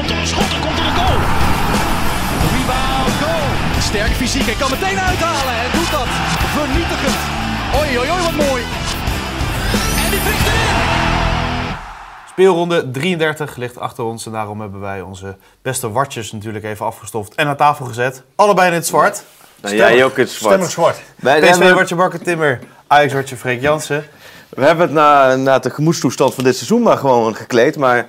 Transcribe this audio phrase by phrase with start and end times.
[0.00, 1.18] komt er een schot, er komt er een goal.
[2.54, 3.46] Rebound, goal.
[3.80, 6.08] Sterk fysiek, hij kan meteen uithalen en doet dat.
[6.56, 7.18] Vernietigend.
[7.78, 8.62] Oei, oei, oei, wat mooi.
[10.04, 10.78] En die prikt erin.
[12.28, 17.34] Speelronde 33 ligt achter ons en daarom hebben wij onze beste watjes natuurlijk even afgestoft
[17.34, 18.22] en aan tafel gezet.
[18.34, 19.22] Allebei in het zwart.
[19.60, 20.54] Nou, jij ook in het zwart.
[20.54, 21.00] Stemmig zwart.
[21.16, 24.04] Wij, PSV hebben, watje Marco Timmer, Ajax watje Freek Jansen.
[24.48, 27.76] we hebben het na, na de gemoedstoestand van dit seizoen maar gewoon gekleed.
[27.76, 28.06] Maar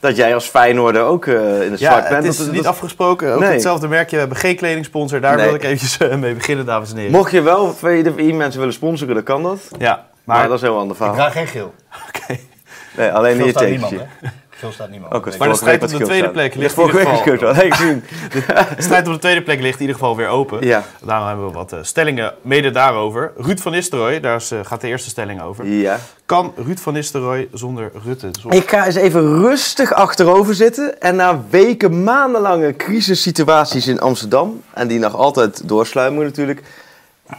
[0.00, 2.24] dat jij als Feyenoorder ook eh, in het Ja, zwart bent.
[2.24, 3.34] het is dat- niet dat- afgesproken.
[3.34, 3.50] Ook Nee.
[3.52, 4.14] hetzelfde merkje.
[4.14, 5.20] We hebben geen kledingsponsor.
[5.20, 5.44] Daar Nee.
[5.46, 7.12] wil ik eventjes eh, mee beginnen, dames en heren.
[7.12, 9.60] Mocht je wel VDI mensen willen sponsoren, dan kan dat.
[9.78, 10.48] Ja, Maar, maar...
[10.48, 11.16] dat is een heel ander Ik verhaal.
[11.16, 11.74] draag geen geel.
[12.08, 12.38] oké.
[12.96, 14.06] Nee, alleen in je tekentje.
[14.60, 14.66] Hè?
[14.66, 15.24] Geel staat niemand.
[15.24, 17.98] Als Maar de strijd om de tweede plek ligt in ieder geval...
[18.76, 20.66] De strijd om de tweede plek ligt in ieder geval weer open.
[20.66, 20.84] Ja.
[21.04, 23.32] Daarom hebben we wat eh, stellingen mede daarover.
[23.36, 25.66] Ruud van Nistelrooy, daar is, eh, gaat de eerste stelling over.
[25.66, 25.98] ja.
[26.26, 28.30] Kan Ruud van Nistelrooy zonder Rutte?
[28.48, 31.00] Ik ga eens even rustig achterover zitten.
[31.00, 36.62] En na weken, maandenlange crisissituaties in Amsterdam, en die nog altijd doorsluimeren natuurlijk,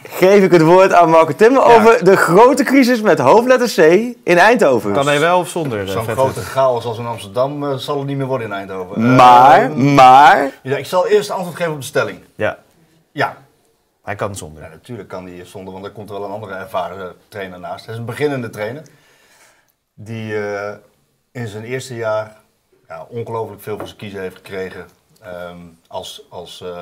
[0.03, 1.75] geef ik het woord aan Marco Timmer Ja.
[1.75, 3.78] over de grote crisis met hoofdletter C
[4.23, 4.94] in Eindhoven.
[4.94, 5.80] Kan hij wel of zonder?
[5.80, 9.16] eh, Zo'n grote chaos als in Amsterdam eh, zal het niet meer worden in Eindhoven.
[9.16, 12.20] Maar, maar, ja, ik zal eerst antwoord geven op de stelling.
[12.36, 12.58] Ja,
[13.11, 13.38] Ja,
[14.03, 14.64] hij kan zonder.
[14.64, 17.86] Ja, natuurlijk kan hij zonder, want er komt er wel een andere ervaren trainer naast.
[17.86, 18.83] Hij is een beginnende trainer.
[19.94, 20.73] Die eh,
[21.31, 22.36] in zijn eerste jaar
[22.88, 24.86] ja, ongelooflijk veel voor zijn kiezen heeft gekregen.
[25.22, 26.81] ehm, als, als, eh,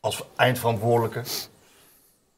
[0.00, 1.22] als eindverantwoordelijke.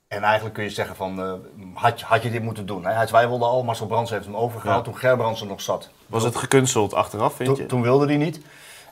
[0.08, 1.32] En eigenlijk kun je zeggen van, eh,
[1.74, 2.84] had, je- had je dit moeten doen?
[2.84, 2.92] Hè?
[2.92, 4.90] Hij twijfelde al, Marcel Brands heeft hem overgehaald Ja.
[4.92, 5.88] toen Gerbrands er nog zat.
[6.06, 7.66] Was het gekunsteld achteraf, vind je?
[7.66, 8.40] Toen, wilde hij niet.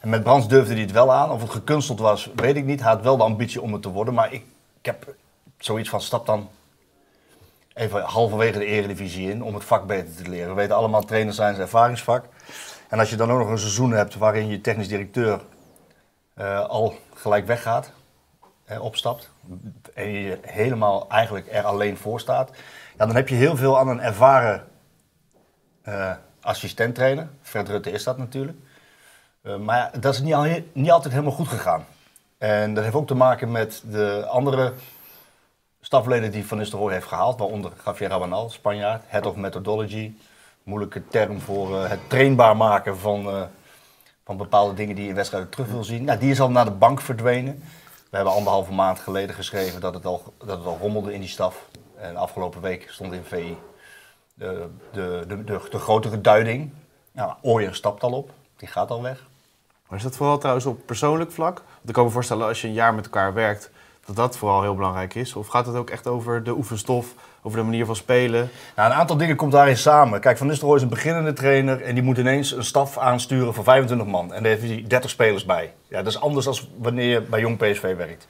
[0.01, 1.31] En met Brands durfde hij het wel aan.
[1.31, 2.81] Of het gekunsteld was, weet ik niet.
[2.81, 4.15] Hij had wel de ambitie om het te worden.
[4.15, 4.45] Maar ik,
[4.81, 5.15] ik heb
[5.59, 6.49] zoiets van, stap dan
[7.75, 10.49] even halverwege de eredivisie in om het vak beter te leren.
[10.49, 12.25] We weten allemaal, trainers zijn zijn ervaringsvak.
[12.89, 15.41] En als je dan ook nog een seizoen hebt waarin je technisch directeur
[16.35, 17.91] eh, al gelijk weggaat,
[18.65, 19.31] eh, opstapt.
[19.95, 22.51] En je helemaal eigenlijk er alleen voor staat.
[22.99, 24.65] Ja, dan heb je heel veel aan een ervaren
[25.83, 26.13] eh
[26.47, 27.29] assistent trainer.
[27.43, 28.59] Fred Rutte is dat natuurlijk.
[29.43, 31.85] Eh, maar dat is niet, al, niet altijd helemaal goed gegaan.
[32.39, 34.73] En dat heeft ook te maken met de andere
[35.81, 37.39] stafleden die Van Nistelrooy heeft gehaald.
[37.39, 39.03] Waaronder Javier Rabanal, Spanjaard.
[39.07, 40.13] Head of Methodology.
[40.63, 43.49] Moeilijke term voor eh, het trainbaar maken van,
[44.25, 46.05] van bepaalde dingen die je in wedstrijden terug wil zien.
[46.05, 47.63] Nou, die is al naar de bank verdwenen.
[48.11, 51.29] We hebben anderhalve maand geleden geschreven dat het al, dat het al rommelde in die
[51.29, 51.69] staf.
[51.97, 53.57] En afgelopen week stond in VI
[54.35, 56.73] de, de, de, de, grotere duiding.
[57.13, 59.27] Nou, stapt al op, die gaat al weg.
[59.89, 61.55] Maar is dat vooral trouwens op persoonlijk vlak?
[61.57, 63.71] Want ik kan me voorstellen als je een jaar met elkaar werkt,
[64.07, 65.35] dat dat vooral heel belangrijk is.
[65.35, 67.15] Of gaat het ook echt over de oefenstof,
[67.47, 68.51] over de manier van spelen?
[68.77, 70.21] Nou, een aantal dingen komt daarin samen.
[70.21, 73.65] Kijk, Van Nistelrooy is een beginnende trainer en die moet ineens een staf aansturen van
[73.65, 74.35] 25 man.
[74.35, 75.73] En daar heeft hij 30 spelers bij.
[75.89, 78.27] Ja, dat is anders dan wanneer je bij jong PSV werkt.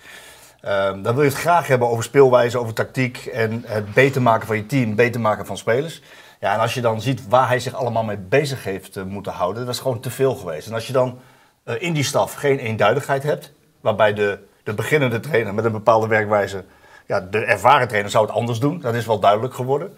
[0.61, 4.47] Ehm, dan wil je het graag hebben over speelwijze, over tactiek en het beter maken
[4.47, 6.03] van je team, beter maken van spelers.
[6.41, 9.33] Ja, en als je dan ziet waar hij zich allemaal mee bezig heeft eh, moeten
[9.33, 10.67] houden, dat is gewoon te veel geweest.
[10.67, 11.19] En als je dan
[11.65, 16.07] eh, in die staf geen eenduidigheid hebt, waarbij de, de beginnende trainer met een bepaalde
[16.07, 16.65] werkwijze,
[17.07, 19.97] ja, de ervaren trainer zou het anders doen, dat is wel duidelijk geworden.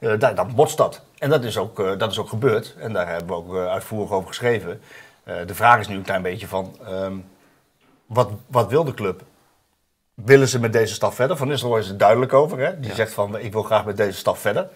[0.00, 1.02] Eh, daar, dan botst dat.
[1.18, 2.74] En dat is, ook, eh, dat is ook gebeurd.
[2.78, 4.80] En daar hebben we ook eh, uitvoerig over geschreven.
[5.46, 7.14] De vraag is nu een klein beetje van, ehm,
[8.06, 9.22] wat, wat wil de club?
[10.14, 11.36] Willen ze met deze staf verder?
[11.36, 12.58] Van Nistelrooy is er duidelijk over.
[12.58, 12.80] Hè?
[12.80, 14.68] Die zegt van, ik wil graag met deze staf verder.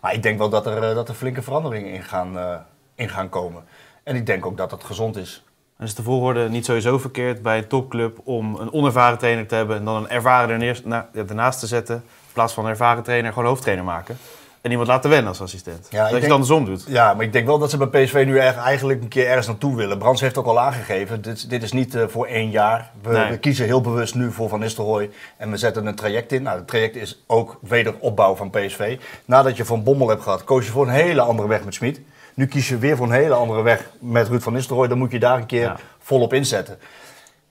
[0.00, 3.64] Maar ik denk wel dat er, dat er flinke veranderingen in gaan, in gaan komen.
[4.02, 5.44] En ik denk ook dat dat gezond is.
[5.78, 9.54] En is de volgorde niet sowieso verkeerd bij een topclub om een onervaren trainer te
[9.54, 10.76] hebben en dan een ervaren
[11.14, 11.94] ernaast te zetten?
[11.96, 14.16] In plaats van een ervaren trainer gewoon hoofdtrainer maken.
[14.60, 15.86] En iemand laten wennen als assistent.
[15.90, 16.84] Ja, dat je het andersom doet.
[16.88, 19.76] Ja, maar ik denk wel dat ze bij PSV nu eigenlijk een keer ergens naartoe
[19.76, 19.98] willen.
[19.98, 22.90] Brands heeft ook al aangegeven, dit, dit is niet eh, voor één jaar.
[23.02, 23.30] We, Nee.
[23.30, 26.42] we kiezen heel bewust nu voor Van Nistelrooy en we zetten een traject in.
[26.42, 28.98] Nou, het traject is ook wederopbouw van PSV.
[29.24, 32.00] Nadat je Van Bommel hebt gehad, koos je voor een hele andere weg met Smit.
[32.34, 34.88] Nu kies je weer voor een hele andere weg met Ruud van Nistelrooy.
[34.88, 35.76] Dan moet je daar een keer Ja.
[35.98, 36.78] volop inzetten.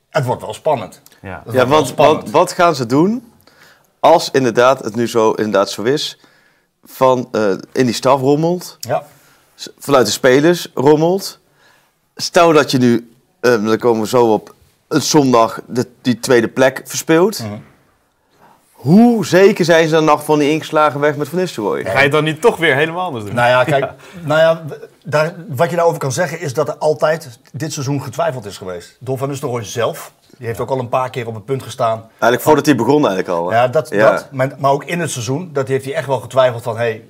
[0.09, 1.01] Het wordt wel spannend.
[1.21, 1.43] Ja.
[1.51, 2.21] Ja, want spannend.
[2.23, 3.31] wat, wat gaan ze doen
[3.99, 6.19] als inderdaad het nu zo, inderdaad zo is,
[6.83, 9.03] van eh, in die staf rommelt, Ja.
[9.79, 11.39] vanuit de spelers rommelt.
[12.15, 14.53] Stel dat je nu, eh, dan komen we zo op,
[14.87, 17.39] een zondag de, die tweede plek verspeelt.
[17.43, 17.53] Mhm.
[18.81, 21.83] Hoe zeker zijn ze dan nog van die ingeslagen weg met Van Nistelrooy?
[21.85, 23.35] Ga je het dan niet toch weer helemaal anders doen?
[23.35, 23.91] Nou ja, kijk,
[24.25, 24.63] Nou ja,
[25.03, 28.97] daar, wat je daarover kan zeggen is dat er altijd dit seizoen getwijfeld is geweest.
[28.99, 30.11] Door Van Nistelrooy zelf.
[30.37, 31.99] Die heeft ook al een paar keer op het punt gestaan.
[32.09, 33.49] Eigenlijk voordat hij begon eigenlijk al.
[33.49, 33.55] hè?
[33.55, 34.11] Ja, dat, Ja.
[34.11, 36.77] dat maar, maar ook in het seizoen, dat heeft hij echt wel getwijfeld van...
[36.77, 37.03] Hey,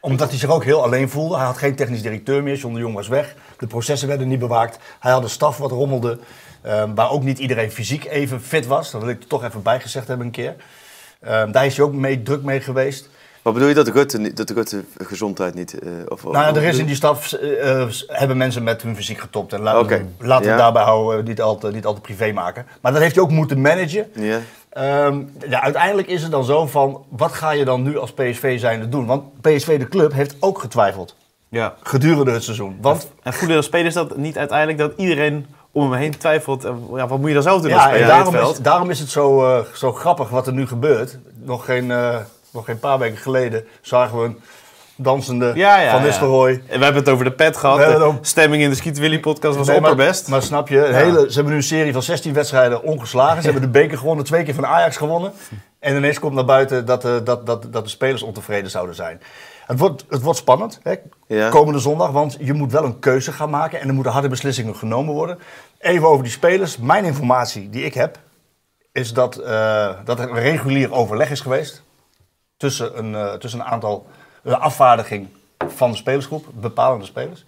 [0.00, 1.36] Omdat hij zich ook heel alleen voelde.
[1.36, 2.56] Hij had geen technisch directeur meer.
[2.56, 3.34] John de Jong was weg.
[3.58, 4.78] De processen werden niet bewaakt.
[5.00, 6.18] Hij had een staf wat rommelde.
[6.62, 8.90] ehm, waar ook niet iedereen fysiek even fit was.
[8.90, 10.54] Dat wil ik er toch even bij gezegd hebben een keer.
[11.24, 13.08] Ehm, daar is hij ook mee, druk mee geweest.
[13.42, 15.78] Wat bedoel je dat Rutte, niet- dat Rutte gezondheid niet...
[15.78, 18.96] eh, of, Nou ja, er is in die staf eh, eh, hebben mensen met hun
[18.96, 19.52] fysiek getopt.
[19.52, 20.54] En laten, we, laten we ja.
[20.54, 22.66] het daarbij houden, niet al, te, niet al te privé maken.
[22.80, 24.06] Maar dat heeft hij ook moeten managen.
[24.14, 24.38] Ja.
[24.70, 28.58] Ehm, ja, uiteindelijk is het dan zo van, wat ga je dan nu als PSV
[28.60, 29.06] zijnde doen?
[29.06, 31.16] Want PSV, de club, heeft ook getwijfeld
[31.48, 31.74] Ja.
[31.82, 32.76] gedurende het seizoen.
[32.80, 36.64] Want En voelen de spelers dat niet uiteindelijk dat iedereen om hem heen twijfelt?
[36.64, 38.90] en, Ja, wat moet je dan zelf doen als ja, speler en daarom, is, daarom
[38.90, 41.18] is het zo, eh, zo grappig wat er nu gebeurt.
[41.42, 42.16] Nog geen, eh,
[42.50, 44.40] nog geen paar weken geleden zagen we een
[44.96, 46.06] dansende Ja, ja, Van ja.
[46.06, 46.50] Nistelrooy.
[46.52, 47.78] En we hebben het over de pet gehad.
[47.78, 50.28] De stemming in de Skiet Willy podcast was Nee, opperbest.
[50.28, 53.42] Maar, snap je, hele, ze hebben nu een serie van 16 wedstrijden ongeslagen.
[53.42, 55.32] Ze hebben de beker gewonnen, twee keer van Ajax gewonnen.
[55.78, 59.20] En ineens komt naar buiten dat, eh, dat, dat, dat de spelers ontevreden zouden zijn.
[59.66, 60.94] Het wordt, het wordt spannend, hè?
[61.26, 61.48] Ja.
[61.48, 64.76] komende zondag, want je moet wel een keuze gaan maken en er moeten harde beslissingen
[64.76, 65.38] genomen worden.
[65.78, 66.76] Even over die spelers.
[66.76, 68.18] Mijn informatie die ik heb,
[68.92, 71.82] is dat, eh, dat er een regulier overleg is geweest
[72.56, 74.06] tussen een, eh, tussen een aantal,
[74.42, 75.28] de afvaardiging
[75.66, 77.44] van de spelersgroep, bepalende spelers,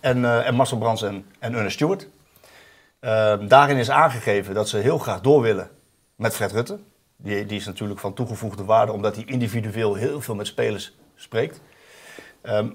[0.00, 2.06] en, eh, en Marcel Brands en, en Ernest Stewart.
[3.00, 5.70] Ehm, daarin is aangegeven dat ze heel graag door willen
[6.16, 6.78] met Fred Rutte.
[7.16, 10.92] Die, die is natuurlijk van toegevoegde waarde, omdat hij individueel heel veel met spelers
[11.22, 11.60] spreekt.
[12.42, 12.68] Ehm,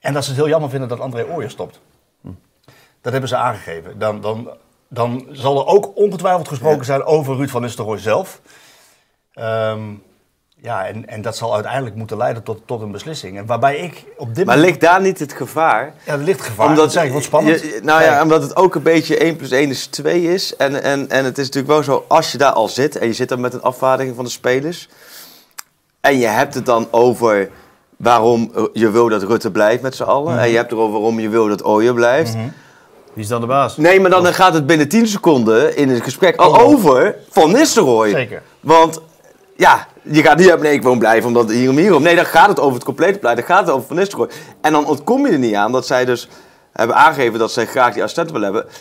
[0.00, 1.80] en dat ze het heel jammer vinden dat André Ooyer stopt.
[3.00, 3.98] Dat hebben ze aangegeven.
[3.98, 4.50] Dan, dan,
[4.88, 8.40] dan zal er ook ongetwijfeld gesproken zijn over Ruud van Nistelrooy zelf.
[9.32, 9.80] Ehm,
[10.56, 13.38] ja, en, en dat zal uiteindelijk moeten leiden tot, tot een beslissing.
[13.38, 15.94] En waarbij ik op dit Maar ligt daar niet het gevaar?
[16.06, 16.74] Ja, er ligt gevaar.
[16.74, 17.60] dat zeg ik, wat spannend.
[17.60, 20.56] je- nou ja, omdat het ook een beetje 1 plus 1 is 2 is.
[20.56, 23.12] En, en, en het is natuurlijk wel zo, als je daar al zit en je
[23.12, 24.88] zit dan met een afvaardiging van de spelers.
[26.00, 27.50] En je hebt het dan over
[27.96, 30.32] waarom je wil dat Rutte blijft met z'n allen.
[30.32, 30.42] Mhm.
[30.42, 32.34] En je hebt erover waarom je wil dat Ooyer blijft.
[33.12, 33.76] Wie is dan de baas?
[33.76, 38.10] Nee, maar dan gaat het binnen 10 seconden in het gesprek al over Van Nistelrooy.
[38.10, 38.42] Zeker.
[38.60, 39.00] Want
[39.56, 42.02] ja, je gaat niet hebben, nee, ik wil blijven omdat hierom hierom.
[42.02, 43.36] Nee, dan gaat het over het complete beleid.
[43.36, 44.28] Dan gaat het over Van Nistelrooy.
[44.60, 46.28] En dan ontkom je er niet aan dat zij dus
[46.72, 48.72] hebben aangegeven dat zij graag die assistent willen hebben.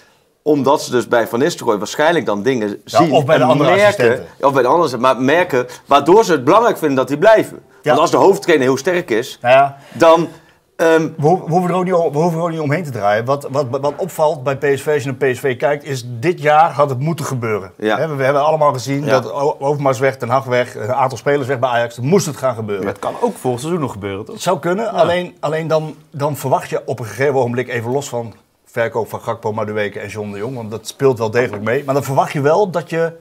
[0.41, 3.11] Omdat ze dus bij Van Nistelrooy waarschijnlijk dan dingen zien.
[3.11, 4.25] of bij de en andere merken, assistenten.
[4.41, 7.59] Of bij de andere maar merken waardoor ze het belangrijk vinden dat die blijven.
[7.83, 7.89] Ja.
[7.89, 10.27] Want als de hoofdtrainer heel sterk is, Nou ja, dan...
[10.75, 12.83] ehm, we, ho- we hoeven er ook niet, om- we hoeven er ook niet omheen
[12.83, 13.25] te draaien.
[13.25, 16.89] Wat, wat, wat opvalt bij PSV, als je naar PSV kijkt, is dit jaar had
[16.89, 17.71] het moeten gebeuren.
[17.77, 18.15] Ja.
[18.15, 21.69] We, hebben allemaal gezien dat Overmars weg, Ten Hag weg, een aantal spelers weg bij
[21.69, 21.99] Ajax.
[21.99, 22.83] Moest het gaan gebeuren.
[22.85, 24.33] Maar het kan ook volgend seizoen nog gebeuren, toch?
[24.35, 28.09] Het zou kunnen, alleen, alleen dan, dan verwacht je op een gegeven ogenblik, even los
[28.09, 28.33] van
[28.65, 31.83] verkoop van Gakpo, Madueke en John de Jong, want dat speelt wel degelijk mee.
[31.83, 33.11] Maar dan verwacht je wel dat je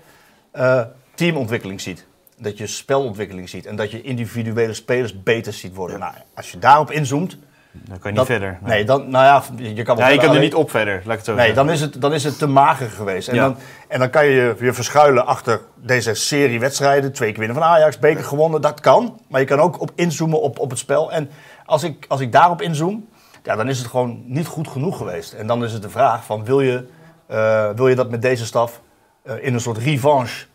[0.50, 0.80] eh,
[1.14, 2.06] teamontwikkeling ziet.
[2.42, 5.98] Dat je spelontwikkeling ziet en dat je individuele spelers beter ziet worden.
[5.98, 7.38] Nou, als je daarop inzoomt...
[7.72, 8.58] Dan kan je niet verder.
[8.62, 11.04] Nee, dan, nou ja, je kan wel Ja, je kan er niet op verder, laat
[11.04, 11.64] ik het zo Nee, zeggen.
[11.64, 13.28] dan is het, dan is het te mager geweest.
[13.28, 13.42] En, Ja.
[13.42, 13.56] dan,
[13.88, 17.12] en dan kan je je je verschuilen achter deze serie wedstrijden.
[17.12, 19.20] Twee keer winnen van Ajax, beker gewonnen, dat kan.
[19.28, 21.12] Maar je kan ook op inzoomen op, op het spel.
[21.12, 21.30] En
[21.64, 23.08] als ik, als ik daarop inzoom,
[23.42, 25.32] ja, dan is het gewoon niet goed genoeg geweest.
[25.32, 26.86] En dan is het de vraag van, wil je,
[27.26, 28.80] eh, wil je dat met deze staf
[29.22, 30.46] eh, in een soort revanche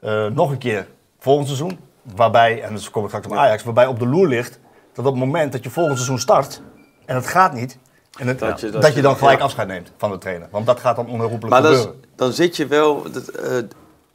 [0.00, 0.86] eh, nog een keer
[1.22, 1.78] volgend seizoen?
[2.14, 4.58] Waarbij, en dat kom ik straks op Ajax, waarbij op de loer ligt
[4.94, 6.60] dat op het moment dat je volgend seizoen start
[7.06, 7.78] en het gaat niet...
[8.18, 9.44] En het, Dat je- je, dat je- dan gelijk ja.
[9.44, 10.48] afscheid neemt van de trainer.
[10.50, 12.00] Want dat gaat dan onherroepelijk Maar dan, gebeuren.
[12.16, 13.02] dan zit je wel...
[13.12, 13.56] dat, eh,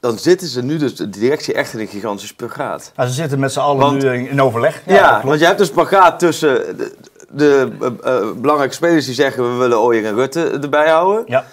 [0.00, 2.92] dan zitten ze nu dus, de directie, echt in een gigantische spagaat.
[2.96, 4.82] Nou, ze zitten met z'n allen Want- nu in, in overleg.
[4.86, 6.94] Ja, want je hebt dus spagaat tussen de,
[7.32, 7.70] de
[8.04, 9.52] eh, belangrijke spelers die zeggen...
[9.52, 11.22] we willen Ooyer en Rutte erbij houden.
[11.26, 11.44] ja.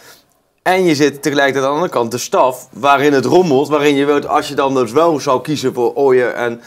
[0.66, 4.06] En je zit tegelijkertijd aan de andere kant de staf, waarin het rommelt, waarin je
[4.06, 6.62] wilt, als je dan dus wel zou kiezen voor Ooyer en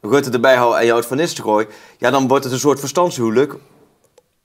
[0.00, 1.66] Rutte erbij houden en je houdt van Nistelrooy,
[1.98, 3.54] ja, dan wordt het een soort verstandshuwelijk.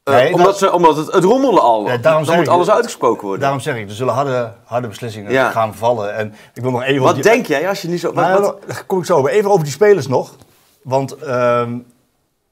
[0.04, 1.86] Eh, Nee, omdat dat- ze, omdat het, het rommelde al.
[1.88, 3.40] Ja, daarom dan moet ik- alles uitgesproken worden.
[3.42, 5.50] Daarom zeg ik, er zullen harde, harde beslissingen Ja.
[5.52, 6.16] gaan vallen.
[6.16, 7.04] En ik wil nog even...
[7.04, 8.14] wat die- denk jij als je niet zo...
[8.14, 9.30] Wat, Nou, wat- kom ik zo over.
[9.30, 10.36] Even over die spelers nog.
[10.84, 11.78] Want ehm,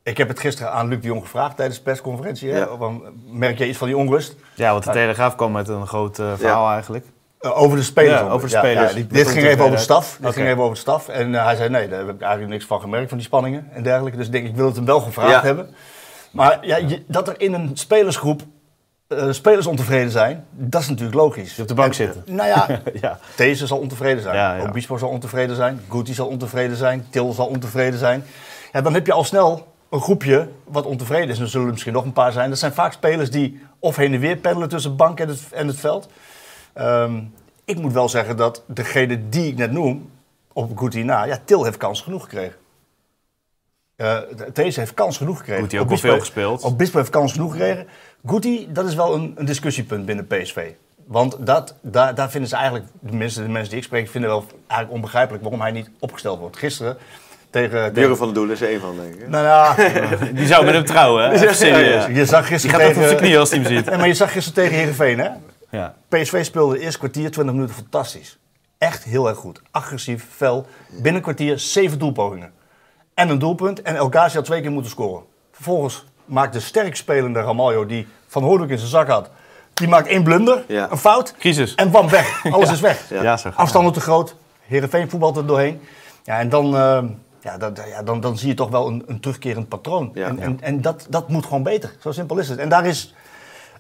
[0.08, 2.52] ik heb het gisteren aan Luc de Jong gevraagd tijdens de persconferentie.
[2.52, 2.58] Hè?
[2.60, 2.68] Ja.
[3.26, 4.36] Merk je iets van die onrust?
[4.54, 7.06] Ja, want de Telegraaf kwam met een groot eh, verhaal eigenlijk.
[7.40, 8.20] Eh, over de spelers.
[8.22, 8.94] Ja, over de spelers.
[8.94, 10.18] die- dit ging even over de staf.
[10.22, 11.08] Dit ging even over de staf.
[11.08, 13.68] En eh, hij zei, nee, daar heb ik eigenlijk niks van gemerkt, van die spanningen
[13.74, 14.18] en dergelijke.
[14.18, 15.42] Dus ik denk, ik wil het hem wel gevraagd Ja.
[15.42, 15.76] hebben.
[16.32, 18.42] Maar ja, je- dat er in een spelersgroep
[19.08, 21.54] eh, spelers ontevreden zijn, dat is natuurlijk logisch.
[21.54, 22.24] Die op de bank En, zitten.
[22.26, 22.68] Nou ja,
[23.02, 23.20] ja.
[23.36, 24.36] Deze zal ontevreden zijn.
[24.36, 24.64] Ja, ja.
[24.64, 25.82] Obispo zal ontevreden zijn.
[25.90, 27.08] Guti zal ontevreden zijn.
[27.10, 28.24] Til zal ontevreden zijn.
[28.72, 31.38] Ja, dan heb je al snel een groepje wat ontevreden is.
[31.38, 32.50] En er zullen er misschien nog een paar zijn.
[32.50, 35.67] Dat zijn vaak spelers die of heen en weer peddelen tussen bank en het, en
[35.67, 36.10] het veld.
[36.74, 37.22] Ehm,
[37.65, 40.10] ik moet wel zeggen dat degene die ik net noem,
[40.53, 42.56] op Guti na, ja, Til heeft kans genoeg gekregen.
[43.96, 44.20] Eh,
[44.53, 45.63] deze heeft kans genoeg gekregen.
[45.63, 46.63] Guti ook veel gespeeld.
[46.63, 47.88] Obispo heeft kans genoeg gekregen.
[48.25, 50.72] Guti, dat is wel een, een discussiepunt binnen PSV.
[51.06, 54.29] Want dat, daar, daar vinden ze eigenlijk, de mensen, de mensen die ik spreek, vinden
[54.29, 56.58] wel eigenlijk onbegrijpelijk waarom hij niet opgesteld wordt.
[56.58, 56.98] Gisteren
[57.50, 57.80] tegen...
[57.84, 59.27] tegen Jurgen van der Doel is er één van, denk ik.
[59.27, 59.75] nou ja,
[60.34, 61.38] Die zou met hem trouwen, hè?
[61.54, 62.06] Serieus.
[62.06, 63.18] je zag Die gisteren gaat even op zijn tegen...
[63.18, 63.86] knieën als hij hem ziet.
[63.86, 65.30] Nee, maar je zag gisteren tegen Heerenveen, hè?
[65.70, 65.96] Ja.
[66.10, 68.38] PSV speelde het eerste kwartier, 20 minuten fantastisch.
[68.77, 69.62] Echt heel erg goed.
[69.72, 70.66] Agressief, fel.
[70.92, 72.51] Binnen een kwartier zeven doelpogingen.
[73.13, 73.82] En een doelpunt.
[73.82, 75.24] En El Ghazi had twee keer moeten scoren.
[75.51, 79.30] Vervolgens maakt de sterk spelende Ramaljo, die Van Hoornik in zijn zak had...
[79.74, 80.88] Die maakt één blunder, Ja.
[80.92, 81.34] een fout.
[81.39, 81.75] Crisis.
[81.75, 82.44] En bam, weg.
[82.51, 83.10] Alles is weg.
[83.10, 84.36] Ja, ja zo gaat Afstanden te groot.
[84.68, 85.82] Heerenveen voetbalt er doorheen.
[86.24, 87.04] Ja, en dan, eh,
[87.51, 90.12] ja, dan, ja, dan, dan zie je toch wel een, een terugkerend patroon.
[90.13, 90.27] Ja.
[90.27, 91.96] En, en, en dat, dat moet gewoon beter.
[92.00, 92.60] Zo simpel is het.
[92.60, 93.13] En daar is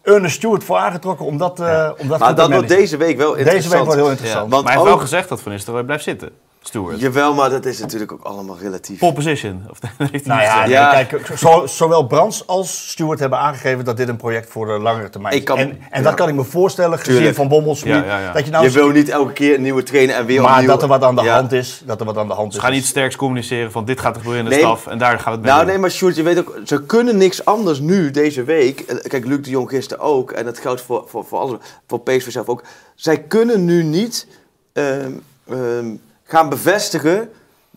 [0.01, 2.97] Ernest Stewart voor aangetrokken om dat, eh om dat Maar goed te dat wordt deze
[2.97, 3.63] week wel interessant.
[3.63, 4.11] Deze week wordt heel Ja.
[4.11, 4.51] interessant.
[4.51, 6.29] Want maar hij heeft wel gezegd dat Van Nistelrooy blijft zitten.
[6.67, 6.99] Stewart.
[6.99, 8.99] Jawel, maar dat is natuurlijk ook allemaal relatief.
[8.99, 9.65] Pole position.
[9.69, 10.65] Of, dat heeft Nou niet ja, gezegd.
[10.65, 11.03] nee, Ja.
[11.03, 15.09] kijk, zo, zowel Brands als Stewart hebben aangegeven dat dit een project voor de langere
[15.09, 15.43] termijn is.
[15.43, 16.01] Kan- en en ja.
[16.01, 17.35] dat kan ik me voorstellen, gezien Tuurlijk.
[17.35, 18.31] Van Bommels, Ja, ja, ja.
[18.31, 20.67] dat je nou je wil niet elke keer een nieuwe trainer en weer maar opnieuw...
[20.67, 21.33] dat er wat aan de Ja.
[21.35, 22.63] hand is, dat er wat aan de hand Ze is.
[22.63, 24.65] gaan niet sterks communiceren van dit gaat er gebeuren in de Nee.
[24.65, 25.69] staf en daar gaan we het mee Nou doen.
[25.71, 28.79] nee, maar Sjoerd, je weet ook, ze kunnen niks anders nu deze week.
[28.79, 30.31] Eh, Kijk, Luc de Jong gisteren ook.
[30.31, 32.63] En dat geldt voor, voor, voor, alles, voor PSV zelf ook.
[32.95, 34.27] Zij kunnen nu niet
[34.73, 35.11] ehm,
[35.49, 35.85] ehm,
[36.27, 37.29] gaan bevestigen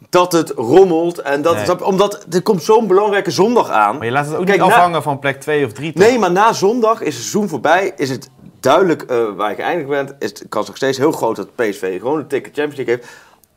[0.09, 1.19] dat het rommelt.
[1.19, 1.65] En dat, Nee.
[1.65, 1.85] je?
[1.85, 3.97] omdat er komt zo'n belangrijke zondag aan.
[3.97, 5.93] Maar je laat het ook Kijk, niet na- afhangen van plek 2 of 3.
[5.95, 7.93] Nee, maar na zondag is het seizoen voorbij.
[7.97, 8.29] Is het
[8.61, 10.15] duidelijk eh, waar je geëindigd bent.
[10.19, 13.09] Is de kans nog steeds heel groot dat PSV gewoon een ticket Champions League heeft.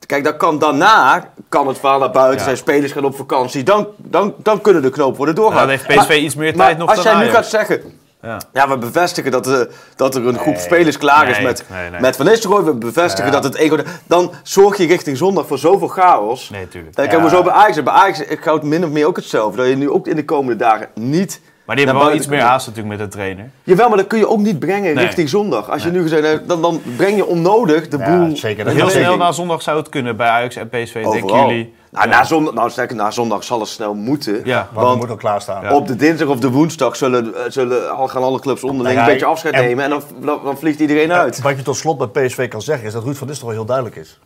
[0.06, 2.44] Kijk, dan kan daarna kan het verhaal naar buiten Ja.
[2.44, 2.58] zijn.
[2.58, 3.64] Spelers gaan op vakantie.
[3.64, 5.68] Dan, dan, dan kunnen de knopen worden doorgehaald.
[5.70, 7.82] dan heeft PSV iets meer tijd nog als dan jij nu gaat zeggen...
[8.24, 8.38] Ja.
[8.54, 12.02] Ja, we bevestigen dat, er dat er een groep spelers klaar is met, nee, nee.
[12.02, 12.64] met Van Nistelrooy.
[12.64, 13.32] We bevestigen Ja.
[13.32, 13.78] dat het ego...
[14.08, 16.50] Dan zorg je richting zondag voor zoveel chaos.
[16.50, 17.12] Nee, tuurlijk.
[17.12, 17.24] Ja.
[17.24, 17.84] we zo bij Ajax.
[17.84, 19.58] Bij Ajax geldt min of meer ook hetzelfde.
[19.58, 21.42] Dat je nu ook in de komende dagen niet...
[21.66, 23.50] Maar die hebben wel iets meer haast natuurlijk met de trainer.
[23.64, 25.06] Jawel, maar dat kun je ook niet brengen Nee.
[25.06, 25.70] richting zondag.
[25.70, 28.38] Als je nu gezegd hebt, dan, dan breng je onnodig de Ja, boel...
[28.38, 28.66] zeker.
[28.66, 31.48] Dat Heel snel na zondag zou het kunnen bij Ajax en PSV, denken overal.
[31.50, 31.74] jullie.
[31.94, 32.16] Nou, Ja.
[32.18, 34.42] na, zondag, nou, sterker, na zondag zal het snel moeten.
[34.46, 35.64] Ja, Want, Want moet ook klaarstaan.
[35.64, 35.76] Ja.
[35.76, 38.98] op de dinsdag of de woensdag zullen, eh, zullen, al- gaan alle clubs onderling Nou
[38.98, 39.84] ja, een beetje afscheid en- nemen.
[39.84, 41.42] En dan, dan, dan vliegt iedereen uit.
[41.42, 43.96] Wat je tot slot bij PSV kan zeggen is dat Ruud van Nistelrooy heel duidelijk
[43.96, 44.20] is.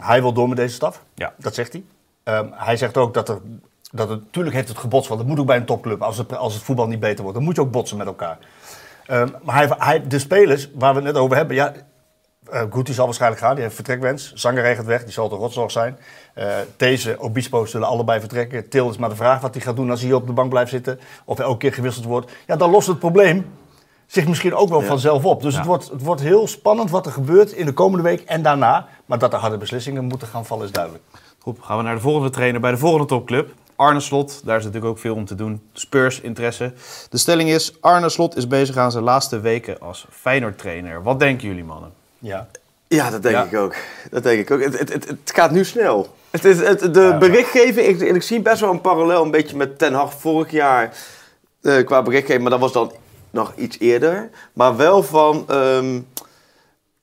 [0.00, 1.02] Hij wil door met deze staf.
[1.14, 1.32] Ja.
[1.38, 1.82] Dat zegt hij.
[2.24, 3.38] Ehm, hij zegt ook dat er...
[3.94, 6.02] Dat het, natuurlijk heeft het gebots, want dat moet ook bij een topclub.
[6.02, 8.38] Als het, als het voetbal niet beter wordt, dan moet je ook botsen met elkaar.
[9.06, 11.72] Ehm, maar hij, hij, de spelers waar we het net over hebben, ja,
[12.52, 14.32] eh Guti zal waarschijnlijk gaan, die heeft vertrekwens.
[14.34, 15.98] Zanger regent weg, die zal de rotzorg zijn.
[16.34, 18.68] Eh deze, Obispo zullen allebei vertrekken.
[18.68, 20.50] Til is maar de vraag wat hij gaat doen als hij hier op de bank
[20.50, 21.00] blijft zitten.
[21.24, 22.32] Of elke keer gewisseld wordt.
[22.46, 23.46] Ja, dan lost het probleem
[24.06, 25.42] zich misschien ook wel vanzelf op.
[25.42, 25.58] Dus Ja.
[25.58, 28.86] het, wordt, het wordt heel spannend wat er gebeurt in de komende week en daarna.
[29.06, 31.04] Maar dat er harde beslissingen moeten gaan vallen is duidelijk.
[31.38, 33.50] Goed, gaan we naar de volgende trainer bij de volgende topclub.
[33.76, 35.62] Arne Slot, daar is natuurlijk ook veel om te doen.
[35.72, 36.72] Spurs interesse.
[37.10, 41.02] De stelling is, Arne Slot is bezig aan zijn laatste weken als Feyenoord-trainer.
[41.02, 41.90] Wat denken jullie mannen?
[42.22, 42.48] Ja.
[42.88, 43.44] Ja, dat denk Ja.
[43.44, 43.74] ik ook.
[44.10, 44.62] Dat denk ik ook.
[44.62, 46.14] Het, het, het, het gaat nu snel.
[46.30, 49.56] Het, is het, de berichtgeving, ik, en ik zie best wel een parallel een beetje
[49.56, 50.96] met Ten Hag vorig jaar
[51.62, 52.92] eh, qua berichtgeving, maar dat was dan
[53.30, 54.30] nog iets eerder.
[54.52, 56.00] Maar wel van ehm,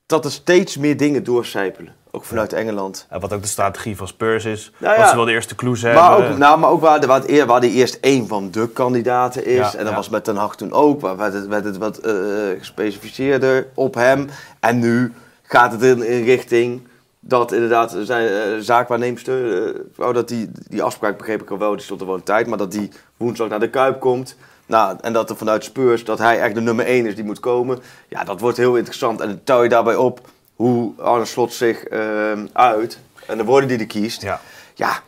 [0.10, 1.94] dat er steeds meer dingen doorcijpelen.
[2.12, 3.06] Ook vanuit Engeland.
[3.10, 4.72] En wat ook de strategie van Spurs is.
[4.78, 5.10] Nou dat ja.
[5.10, 6.32] ze wel de eerste clues Maar hebben.
[6.32, 9.58] ook, nou, maar ook waar, waar, het waar die eerst één van de kandidaten is.
[9.58, 9.96] Ja, en dat ja.
[9.96, 11.02] was met Ten Hag toen ook.
[11.02, 12.14] Waar werd het, werd het wat eh,
[12.58, 14.30] gespecificeerder op hem.
[14.60, 15.14] En nu
[15.44, 16.88] gaat het in, in richting
[17.20, 19.68] dat inderdaad zijn zaakwaarneemster...
[19.68, 22.24] eh, vrouw, dat die, die afspraak begreep ik al wel, die stond er wel een
[22.24, 22.48] tijd.
[22.48, 24.36] Maar dat die woensdag naar de Kuip komt.
[24.70, 27.40] Nou, en dat er vanuit Spurs, dat hij echt de nummer één is die moet
[27.40, 27.80] komen.
[28.08, 29.22] Ja, dat wordt heel interessant.
[29.22, 30.20] En dan tel je daarbij op
[30.56, 33.00] hoe Arne Slot zich eh, uit.
[33.28, 34.22] En de woorden die hij kiest.
[34.22, 34.40] Ja.
[34.74, 35.00] Ja,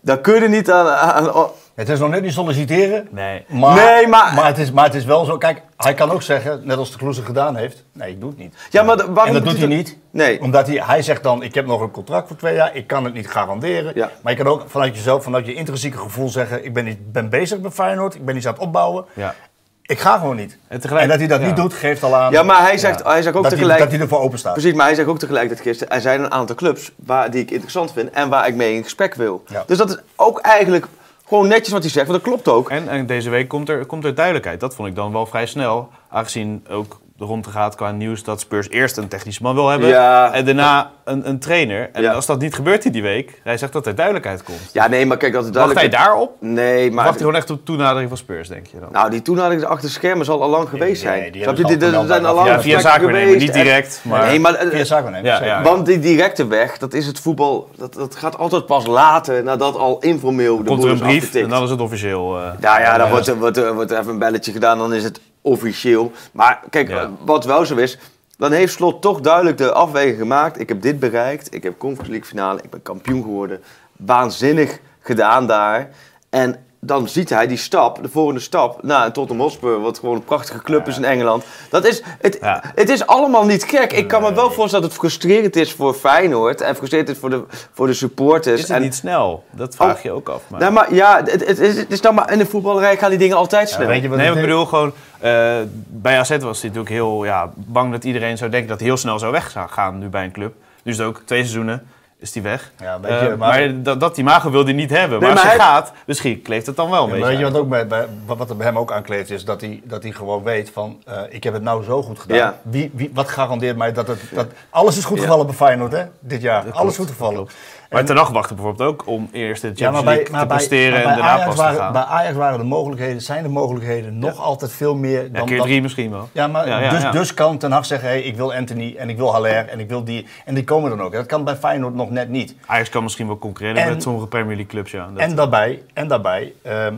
[0.00, 3.08] dan kun je niet aan- Het is nog net niet solliciteren.
[3.10, 3.44] Nee.
[3.48, 5.36] Maar, Nee, maar- maar, het is, maar het is wel zo.
[5.38, 7.84] Kijk, hij kan ook zeggen, net als de Kloeze gedaan heeft.
[7.92, 8.54] Nee, ik doe het niet.
[8.70, 9.98] ja, maar waarom en dat doet hij dat- niet.
[10.10, 10.40] Nee.
[10.40, 12.76] Omdat hij, hij zegt dan, ik heb nog een contract voor twee jaar.
[12.76, 13.92] Ik kan het niet garanderen.
[13.94, 14.10] Ja.
[14.22, 16.64] Maar je kan ook vanuit jezelf, vanuit je intrinsieke gevoel zeggen...
[16.64, 19.04] ik ben, niet, ben bezig met Feyenoord, ik ben iets aan het opbouwen.
[19.12, 19.34] Ja.
[19.82, 20.58] Ik ga gewoon niet.
[20.68, 21.46] En tegelijk- En dat hij dat ja.
[21.46, 22.32] niet doet, geeft al aan...
[22.32, 23.78] Ja, maar hij zegt, hij zegt ook dat, hij, tegelijk...
[23.78, 24.52] dat hij ervoor open staat.
[24.52, 25.94] Precies, maar hij zegt ook tegelijkertijd gisteren...
[25.94, 28.10] er zijn een aantal clubs waar, die ik interessant vind...
[28.10, 29.42] en waar ik mee in gesprek wil.
[29.46, 29.64] Ja.
[29.66, 30.86] Dus dat is ook eigenlijk
[31.28, 32.06] gewoon netjes wat hij zegt.
[32.06, 32.70] Want dat klopt ook.
[32.70, 34.60] En, en deze week komt er, komt er duidelijkheid.
[34.60, 35.88] Dat vond ik dan wel vrij snel.
[36.08, 39.88] Aangezien ook de rondte gaat qua nieuws dat Spurs eerst een technische man wil hebben
[39.88, 40.32] Ja.
[40.32, 41.88] en daarna een, een trainer.
[41.92, 42.12] En Ja.
[42.12, 44.70] als dat niet gebeurt in die week, hij zegt dat er duidelijkheid komt.
[44.72, 46.04] Ja, nee, maar kijk, dat is Wacht hij duidelijk...
[46.04, 46.36] daarop?
[46.40, 47.04] Nee, Of maar...
[47.04, 48.88] wacht hij gewoon echt op toenadering van Spurs, denk je dan?
[48.92, 51.32] Nou, die toenadering achter de schermen zal al lang geweest nee, zijn.
[51.32, 51.64] die Snap je?
[51.64, 54.00] Die- al Er zijn al lang ja, via gesprekken zaakwaarnemer, niet direct.
[54.04, 54.26] Maar...
[54.26, 54.54] Nee, maar...
[54.70, 55.62] Via Ja.
[55.62, 59.76] Want die directe weg, dat is het voetbal, dat, dat gaat altijd pas later, nadat
[59.76, 61.44] al informeel de komt er een brief afgetikt.
[61.44, 62.38] en dan is het officieel.
[62.38, 64.94] eh, Ja, ja, dan wordt, er, wordt, er, wordt er even een belletje gedaan, dan
[64.94, 66.12] is het officieel.
[66.32, 67.10] Maar kijk, Ja.
[67.24, 67.98] wat wel zo is,
[68.38, 70.60] dan heeft Slot toch duidelijk de afweging gemaakt.
[70.60, 73.60] Ik heb dit bereikt, ik heb Conference League finale, ik ben kampioen geworden.
[73.96, 75.88] Waanzinnig gedaan daar.
[76.30, 80.14] En dan ziet hij die stap, de volgende stap, naar een Tottenham Hotspur, wat gewoon
[80.14, 81.44] een prachtige club is in Engeland.
[81.70, 82.62] Dat is, het, Ja.
[82.74, 83.92] het is allemaal niet gek.
[83.92, 87.30] Ik kan me wel voorstellen dat het frustrerend is voor Feyenoord en frustrerend is voor
[87.30, 88.54] de, voor de supporters.
[88.60, 89.44] Is het en, niet snel?
[89.50, 90.02] Dat vraag Oh.
[90.02, 90.42] je ook af.
[90.48, 90.60] Maar...
[90.60, 93.18] Nou, maar ja, het, het, is- het is dan maar in de voetballerij gaan die
[93.18, 93.86] dingen altijd Ja, snel.
[93.88, 94.40] weet je wat Nee, ik is?
[94.40, 98.68] bedoel gewoon, eh, bij AZ was hij natuurlijk heel ja, bang dat iedereen zou denken
[98.68, 100.54] dat hij heel snel zou weggaan nu bij een club.
[100.82, 101.86] Dus ook twee seizoenen
[102.18, 102.72] is hij weg.
[102.80, 105.10] Ja, weet Eh, maar maar- dat, dat imago wil hij niet hebben.
[105.10, 107.38] Nee, maar als maar hij hij- gaat, misschien kleeft het dan wel een beetje weet
[107.38, 109.44] je wat, ook bij, bij, wat er bij hem ook aankleeft is?
[109.44, 112.36] Dat hij, dat hij gewoon weet van, eh, ik heb het nou zo goed gedaan.
[112.36, 112.58] Ja.
[112.62, 114.18] Wie, wie, wat garandeert mij dat het...
[114.34, 116.04] Dat, alles is goed gevallen bij Feyenoord, hè?
[116.18, 116.64] Dit jaar.
[116.70, 117.48] alles is goed gevallen.
[117.90, 121.04] Maar Ten Hag wachtte bijvoorbeeld ook om eerst de Ja, Champions League te presteren en
[121.04, 121.92] daarna pas te gaan.
[121.92, 125.56] bij Ajax waren de mogelijkheden, zijn de mogelijkheden nog altijd veel meer ja, dan keer
[125.56, 126.28] dat- drie misschien wel.
[126.32, 127.10] Ja, maar Ja, ja, dus, ja.
[127.10, 129.88] dus kan Ten Hag zeggen, hey, ik wil Anthony en ik wil Haller en ik
[129.88, 130.26] wil die.
[130.44, 131.12] En die komen dan ook.
[131.12, 132.54] Dat kan bij Feyenoord nog net niet.
[132.66, 134.90] Ajax kan misschien wel concurreren En- met sommige Premier League clubs.
[134.90, 135.08] Ja.
[135.12, 136.94] Dat- En daarbij, en daarbij ehm,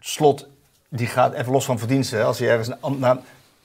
[0.00, 0.48] Slot,
[0.88, 2.18] die gaat even los van verdiensten.
[2.18, 3.20] hè, Als hij ergens een- naar een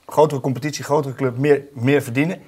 [0.06, 2.38] grotere competitie, grotere club, meer, meer verdienen.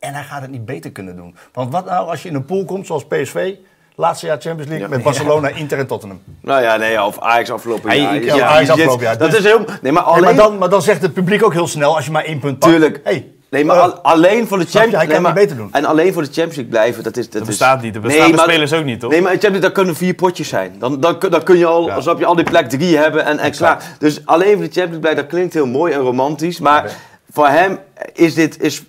[0.00, 1.34] En hij gaat het niet beter kunnen doen.
[1.52, 3.52] Want wat nou als je in een pool komt zoals PSV,
[3.94, 4.94] laatste jaar Champions League, Ja.
[4.94, 6.22] met Barcelona, Inter en Tottenham.
[6.42, 8.22] Nou ja, nee, of Ajax afgelopen jaar.
[8.22, 9.18] ja, Ajax afgelopen jaar.
[9.18, 9.64] Dat Dus- is heel...
[9.82, 10.22] Nee, maar alleen...
[10.22, 12.58] maar, dan, maar dan zegt het publiek ook heel snel, als je maar één punt
[12.58, 12.72] pakt.
[12.72, 13.00] Tuurlijk.
[13.04, 14.64] Hey, Nee, maar al- alleen voor de?
[14.64, 15.68] Champions Hij kan nee, het maar- beter doen.
[15.72, 17.24] En alleen voor de Champions League blijven, dat is...
[17.24, 17.92] Dat, Dat is- bestaat niet.
[17.92, 19.10] Nee, bestaan de maar- spelers ook niet, toch?
[19.10, 20.74] Nee, maar in Champions League, daar kunnen vier potjes zijn.
[20.78, 22.00] Dan, dan, kun- dan kun je al, Ja.
[22.00, 23.84] snap je, al die plek drie hebben en, en klaar.
[23.98, 26.60] Dus alleen voor de Champions League blijven, dat klinkt heel mooi en romantisch.
[26.60, 26.92] Maar
[27.32, 27.78] voor hem
[28.12, 28.62] is dit...
[28.62, 28.82] Is,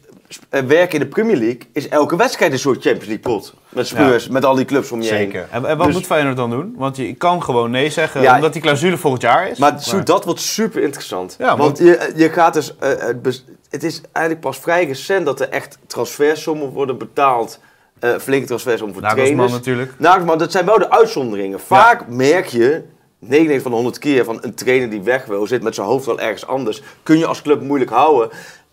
[0.51, 3.53] werken in de Premier League is elke wedstrijd een soort Champions League pot.
[3.70, 5.17] Met Spurs, met al die clubs om je heen.
[5.17, 5.48] Zeker.
[5.51, 6.74] En, en wat Dus- moet Feyenoord dan doen?
[6.77, 8.36] Want je kan gewoon nee zeggen, Ja.
[8.36, 9.58] omdat die clausule volgend jaar is.
[9.58, 11.36] Maar dat wordt super interessant.
[11.39, 12.77] Ja, want je, je gaat dus.
[12.77, 17.60] eh, het, bes- het is eigenlijk pas vrij recent dat er echt transfersommen worden betaald.
[18.00, 19.52] eh flinke transfersommen voor Nagelsman trainers.
[19.58, 19.91] natuurlijk.
[19.97, 21.60] Nagelsman, dat zijn wel de uitzonderingen.
[21.60, 22.82] Vaak merk je,
[23.19, 26.06] 99 van de 100 keer, van een trainer die weg wil, zit met zijn hoofd
[26.06, 26.82] wel ergens anders.
[27.04, 28.30] Kun je als club moeilijk houden.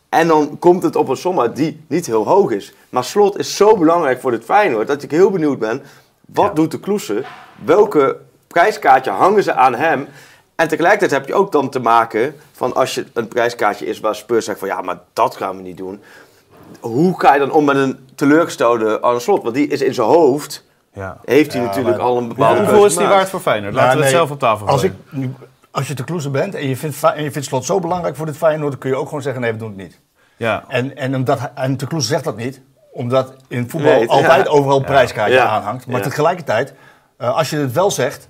[0.08, 2.72] En dan komt het op een som uit die niet heel hoog is.
[2.88, 5.82] Maar slot is zo belangrijk voor dit Feyenoord dat ik heel benieuwd ben.
[6.26, 6.52] Wat Ja.
[6.52, 7.24] doet de Kloesen?
[7.64, 8.16] Welke
[8.46, 10.08] prijskaartje hangen ze aan hem?
[10.54, 14.14] En tegelijkertijd heb je ook dan te maken van als je een prijskaartje is waar
[14.14, 16.00] Spurs zegt van ja, maar dat gaan we niet doen.
[16.80, 19.42] Hoe ga je dan om met een teleurgestelde Arne Slot?
[19.42, 21.18] Want die is in zijn hoofd, Ja.
[21.24, 23.74] heeft hij Ja, natuurlijk maar- al een bepaalde Hoeveel is die waard voor Feyenoord?
[23.74, 24.92] Laten Ja, we het nee, zelf op tafel als, ik,
[25.70, 28.26] als je te kloezen bent en je, vindt, en je vindt slot zo belangrijk voor
[28.26, 30.00] dit Feyenoord, dan kun je ook gewoon zeggen: nee, we doen het niet.
[30.36, 30.64] Ja.
[30.68, 32.60] En, en, omdat, en te kloezen zegt dat niet,
[32.92, 34.50] omdat in voetbal Nee, het- altijd ja.
[34.50, 35.46] overal een prijskaartje Ja.
[35.46, 35.86] aanhangt.
[35.86, 36.74] Maar tegelijkertijd,
[37.16, 38.28] eh, als je het wel zegt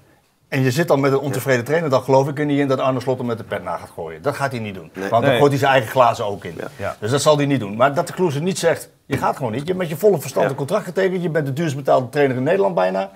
[0.48, 2.78] en je zit dan met een ontevreden trainer, dan geloof ik er niet in dat
[2.78, 4.22] Arne Slot hem met de pen na gaat gooien.
[4.22, 4.90] Dat gaat hij niet doen.
[4.94, 5.08] Nee.
[5.08, 5.38] Want dan Nee.
[5.38, 6.54] gooit hij zijn eigen glazen ook in.
[6.76, 6.96] Ja.
[7.00, 7.76] Dus dat zal hij niet doen.
[7.76, 9.60] Maar dat de kloezen niet zegt: je gaat gewoon niet.
[9.60, 10.50] Je hebt met je volle verstand Ja.
[10.50, 11.22] een contract getekend.
[11.22, 13.10] Je bent de duurst betaalde trainer in Nederland bijna.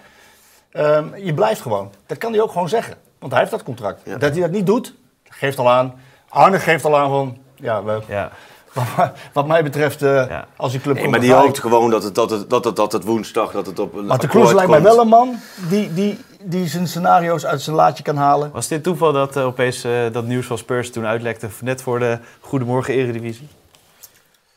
[0.70, 1.90] Ehm, je blijft gewoon.
[2.06, 2.94] Dat kan hij ook gewoon zeggen.
[3.22, 4.00] Want hij heeft dat contract.
[4.04, 4.16] Ja.
[4.16, 4.94] Dat hij dat niet doet,
[5.28, 5.94] geeft al aan.
[6.28, 8.30] Arne geeft al aan van, ja, we, Ja.
[8.96, 10.46] wat, wat mij betreft, eh, Ja.
[10.56, 12.92] als die club Nee, maar die hoopt gewoon dat het, dat het, dat het, dat
[12.92, 15.36] het woensdag dat het op een Maar de Kloes lijkt mij wel een man
[15.68, 18.50] die, die, die zijn scenario's uit zijn laadje kan halen.
[18.52, 21.98] Was dit toeval dat eh, opeens eh, dat nieuws van Spurs toen uitlekte, net voor
[21.98, 23.48] de Goedemorgen Eredivisie?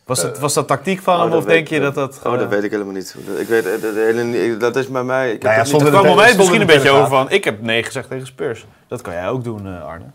[0.06, 2.20] Was, het, was dat tactiek van Oh, hem dat of denk ik- je dat dat...
[2.24, 3.16] Oh, dat weet ik helemaal niet.
[3.38, 5.26] Ik weet, eh, de, hele, dat is bij mij...
[5.28, 7.08] Ik heb Nou ja, het niet- zonder Het kwam bij mij misschien een beetje over
[7.08, 8.66] van, ik heb nee gezegd tegen Spurs.
[8.88, 10.06] Dat kan jij ook doen, eh, Arne.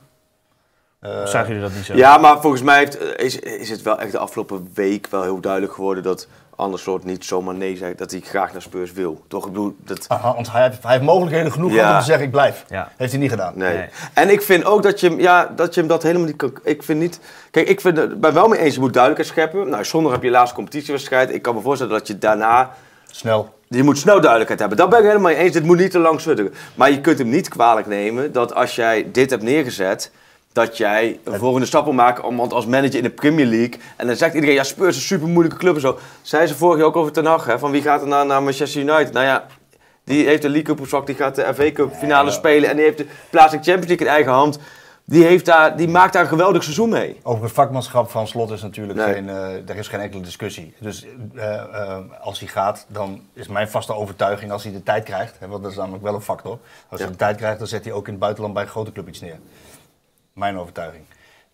[1.01, 1.95] Eh, Of zagen jullie dat niet zo?
[1.97, 5.23] Ja, maar volgens mij heeft, eh, is, is het wel echt de afgelopen week wel
[5.23, 6.29] heel duidelijk geworden dat
[6.61, 9.23] Anders Slot niet zomaar nee zegt, dat hij graag naar Spurs wil.
[9.29, 9.47] Toch?
[9.47, 10.05] Ik bedoel, dat...
[10.09, 11.93] aha, want hij heeft, hij heeft mogelijkheden genoeg Ja.
[11.93, 12.65] om te zeggen, ik blijf.
[12.69, 12.89] Ja.
[12.97, 13.53] Heeft hij niet gedaan.
[13.57, 13.77] Nee.
[13.77, 13.89] Nee.
[14.15, 16.53] En ik vind ook dat je, hem, ja, dat je hem dat helemaal niet kan...
[16.65, 17.21] Ik vind niet...
[17.51, 19.69] Kijk, ik vind, het- ben wel mee eens, je moet duidelijkheid scheppen.
[19.71, 21.33] Nou, zondag heb je laatste competitiewedstrijd.
[21.35, 22.71] Ik kan me voorstellen dat je daarna...
[23.11, 23.55] Snel.
[23.69, 24.79] Je moet snel duidelijkheid hebben.
[24.79, 25.53] Dat ben ik helemaal mee eens.
[25.53, 26.55] Dit moet niet te lang sudderen.
[26.75, 30.11] Maar je kunt hem niet kwalijk nemen dat als jij dit hebt neergezet...
[30.53, 33.81] Dat jij een volgende stap wil maken om- want als manager in de Premier League.
[33.97, 35.99] En dan zegt iedereen, ja, Spurs is een super moeilijke club en zo.
[36.23, 38.43] Zei ze vorig jaar ook over Ten Hag, hè, van wie gaat er naar, naar
[38.43, 39.13] Manchester United?
[39.13, 39.47] Nou ja,
[40.05, 42.71] die heeft de League Cup op zak, die gaat de FA Cup finale spelen.
[42.71, 44.59] En die heeft de plaatsing Champions League in eigen hand.
[45.05, 47.17] die, heeft daar, die maakt daar een geweldig seizoen mee.
[47.23, 49.15] Over het vakmanschap van Slot is natuurlijk Nee.
[49.15, 50.75] geen, eh, er is geen enkele discussie.
[50.81, 55.05] Dus eh, eh, als hij gaat, dan is mijn vaste overtuiging als hij de tijd
[55.05, 56.59] krijgt, hè, want dat is namelijk wel een factor.
[56.89, 57.05] Als Ja.
[57.07, 59.09] hij de tijd krijgt, dan zet hij ook in het buitenland bij een grote club
[59.09, 59.39] iets neer.
[60.33, 61.05] Mijn overtuiging.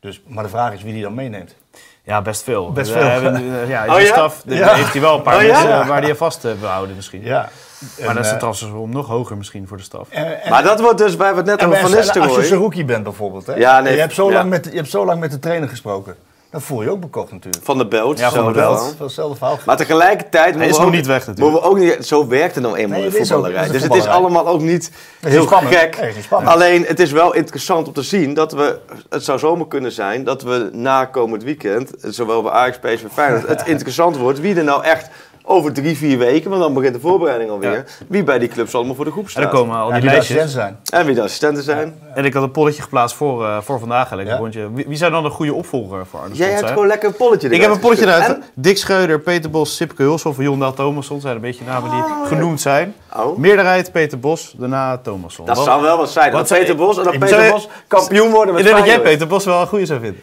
[0.00, 1.54] Dus, maar de vraag is wie hij dan meeneemt.
[2.02, 2.72] Ja, best veel.
[2.72, 3.08] Best We veel.
[3.08, 4.06] hebben, eh, ja, Oh ja?
[4.06, 4.74] staf Ja.
[4.74, 5.52] heeft hij wel een paar Oh ja?
[5.52, 5.86] mensen Ja.
[5.86, 7.22] waar hij vast eh, wil houden misschien.
[7.22, 7.38] Ja.
[7.40, 7.50] Maar
[7.88, 10.08] dat is En, de eh, transfersom nog hoger misschien voor de staf.
[10.10, 12.20] en- en- Maar dat wordt dus, hebben het net en over Van als- als je
[12.20, 12.44] Nistelrooy.
[12.44, 13.54] Saruki bent bijvoorbeeld, hè?
[13.54, 14.34] Ja, nee, En je, hebt zo ja.
[14.34, 16.16] lang met, je hebt zo lang met de trainer gesproken.
[16.50, 17.64] Dan voel je ook bekocht natuurlijk.
[17.64, 18.18] Van de Belt.
[18.18, 18.94] Ja, Van zo der Belt.
[18.98, 19.58] hetzelfde verhaal.
[19.66, 20.52] Maar tegelijkertijd...
[20.52, 21.56] moeten is nog ook- niet weg natuurlijk.
[21.62, 23.68] we ook niet, zo werkt het nou eenmaal Nee, in ook- voetballerij.
[23.68, 25.70] Dus het is allemaal ook niet heel gek.
[25.70, 26.52] Nee, het is niet spannend.
[26.52, 28.78] Alleen, het is wel interessant om te zien dat we...
[29.08, 31.90] Het zou zomaar kunnen zijn dat we na komend weekend...
[32.00, 33.46] Zowel bij Ajax, PSV, Feyenoord...
[33.48, 35.08] Het interessant wordt wie er nou echt
[35.48, 36.50] over drie, vier weken...
[36.50, 37.72] Want dan begint de voorbereiding alweer...
[37.72, 37.84] Ja.
[38.08, 39.42] Wie bij die clubs allemaal voor de groep En staat.
[39.42, 40.36] dan komen al Ja, die wie de lijstjes.
[40.38, 41.00] assistenten zijn.
[41.00, 41.98] En wie de assistenten zijn.
[42.14, 44.10] En ik had een polletje geplaatst voor, eh, voor vandaag.
[44.10, 44.72] Een rondje.
[44.72, 46.72] Wie, wie zou dan een goede opvolger voor Arne Jij hebt zijn?
[46.72, 48.38] gewoon lekker een polletje Ik heb een polletje eruit.
[48.54, 51.20] Dick Schreuder, Peter Bos, Sipke Hulshoff, Jondaal Thomasson.
[51.20, 52.94] zijn een beetje namen die genoemd zijn.
[53.16, 53.38] Oh.
[53.38, 55.46] Meerderheid Peter Bos, daarna Thomasson.
[55.46, 56.30] Dat Wat- zou wel wat zijn.
[56.32, 58.86] Dat wat- Peter Bos en dat ik- Peter Bos kampioen worden met Ik denk dat
[58.94, 59.00] jij.
[59.00, 60.20] Peter Bos wel een goede zou vinden.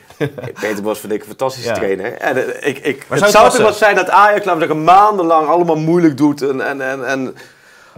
[0.59, 1.75] Peter Bos vind ik een fantastische Ja.
[1.75, 2.13] trainer.
[2.17, 4.83] En, eh, ik, ik, het zou toch wat zijn dat Ajax, laten we zeggen,
[5.15, 7.36] maandenlang allemaal moeilijk doet en, en, en, en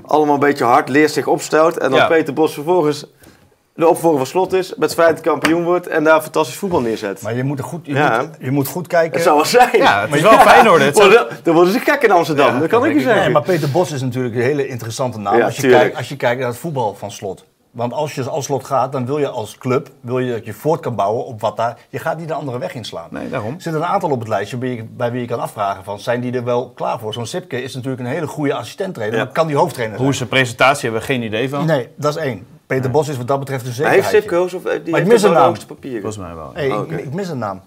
[0.05, 1.77] allemaal een beetje hard leert zich opstelt.
[1.77, 2.07] En dat Ja.
[2.07, 3.05] Peter Bos vervolgens
[3.75, 7.21] de opvolger van Slot is, met Feyenoord kampioen wordt en daar fantastisch voetbal neerzet.
[7.21, 8.17] Maar je moet, er goed, je Ja.
[8.21, 9.13] moet, je moet goed kijken.
[9.13, 9.69] Het zou wel zijn.
[9.77, 10.81] Ja, het is wel Feyenoord.
[10.81, 13.21] Het zou- Dan worden ze gek in Amsterdam, Ja, dat kan dat ik je zeggen.
[13.21, 15.81] Nee, maar Peter Bos is natuurlijk een hele interessante naam Ja, als, je tuurlijk.
[15.81, 17.45] kijkt, als je kijkt naar het voetbal van Slot.
[17.75, 20.53] Want als je als Slot gaat, dan wil je als club wil je dat je
[20.53, 21.77] voort kan bouwen op wat daar...
[21.89, 23.07] Je gaat niet een andere weg inslaan.
[23.11, 23.53] Nee, daarom.
[23.55, 25.99] Er zitten een aantal op het lijstje bij, je- bij wie je kan afvragen van,
[25.99, 27.13] zijn die er wel klaar voor?
[27.13, 29.23] Zo'n Sipke is natuurlijk een hele goede assistent-trainer, Ja.
[29.23, 30.11] maar kan die hoofdtrainer Hoe zijn?
[30.11, 31.65] is zijn presentatie hebben we geen idee van.
[31.65, 32.47] Nee, dat is één.
[32.67, 34.23] Peter Bos is wat dat betreft een Maar heeft zekerheid.
[34.49, 35.55] Sipke of eh, die ik heeft mis toch een naam.
[35.81, 36.51] Volgens mij wel.
[36.53, 36.95] Hey, Oh, ik, oké.
[36.95, 37.61] ik mis een naam.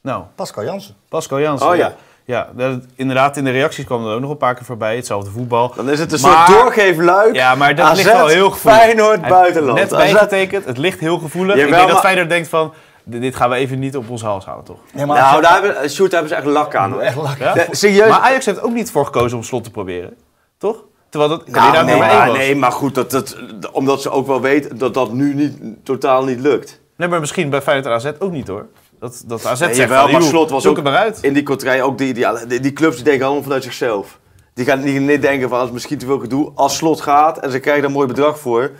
[0.00, 0.94] Nou, Pascal Jansen.
[1.08, 1.68] Pascal Jansen.
[1.68, 1.94] Oh, ja.
[2.24, 4.96] Ja, dat, inderdaad, in de reacties kwam er ook nog een paar keer voorbij.
[4.96, 5.72] Hetzelfde voetbal.
[5.76, 7.34] Dan is het een Maar- soort doorgeefluik.
[7.34, 8.80] Ja, maar dat AZ, ligt wel heel gevoelig.
[8.80, 9.78] Feyenoord, buitenland.
[9.78, 10.12] Net AZ.
[10.12, 11.56] bijgetekend, het ligt heel gevoelig.
[11.56, 12.72] Jawel, ik denk dat Feyenoord denkt van,
[13.04, 14.78] dit gaan we even niet op ons hals houden, toch?
[14.92, 16.92] Nee, maar Nou, daar hebben, Sjoerd, daar hebben ze echt lak aan.
[16.92, 17.00] Hoor.
[17.00, 17.38] echt lak.
[17.38, 17.54] Ja?
[17.70, 18.08] Serieus?
[18.08, 20.14] Maar Ajax heeft ook niet voor gekozen om slot te proberen,
[20.58, 20.76] toch?
[21.08, 23.36] Terwijl dat Nou, nee, maar, nee, maar goed, dat, dat,
[23.72, 26.80] omdat ze ook wel weten dat dat nu niet, totaal niet lukt.
[26.96, 28.66] Nee, maar misschien bij Feyenoord en AZ ook niet, hoor.
[29.02, 31.18] Dat, dat AZ Nee, zegt van, maar Slot was ook maar uit.
[31.22, 34.18] In die koterij ook, die, die, die, die clubs die denken allemaal vanuit zichzelf.
[34.54, 37.50] Die gaan niet, niet denken van, als misschien te veel gedoe, als slot gaat en
[37.50, 38.70] ze krijgen daar een mooi bedrag voor.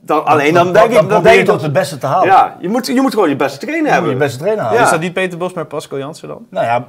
[0.00, 2.26] Dan, alleen dan, denk ik, dan probeer denk je dat, het beste te halen.
[2.26, 4.12] ja, je moet, je moet gewoon je beste trainer Je moet hebben.
[4.12, 4.78] je beste trainer halen.
[4.78, 4.84] Ja.
[4.84, 6.46] Is dat niet Peter Bos, maar Pascal Jansen dan?
[6.50, 6.84] Nou ja,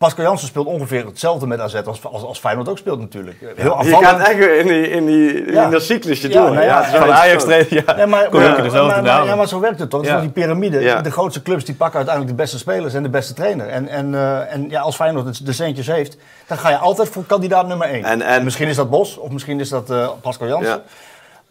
[0.00, 3.36] Pascal Jansen speelt ongeveer hetzelfde met AZ als, als, als Feyenoord ook speelt natuurlijk.
[3.56, 6.54] Heel Je gaat echt weer in, die, in, die, in dat cyclusje Ja, door.
[6.54, 7.94] nou ja, Van Ajax ja.
[7.96, 10.00] Nee, maar, Kom dezelfde ja, maar zo werkt het toch?
[10.06, 10.80] Het is die piramide.
[10.80, 11.00] Ja.
[11.00, 13.68] De grootste clubs die pakken uiteindelijk de beste spelers en de beste trainer.
[13.68, 17.08] En, en, eh, en ja, als Feyenoord het- de centjes heeft, dan ga je altijd
[17.08, 18.04] voor kandidaat nummer 1.
[18.04, 20.72] En- en- Misschien is dat Bos, of misschien is dat eh, Pascal Jansen.
[20.72, 20.82] Ja.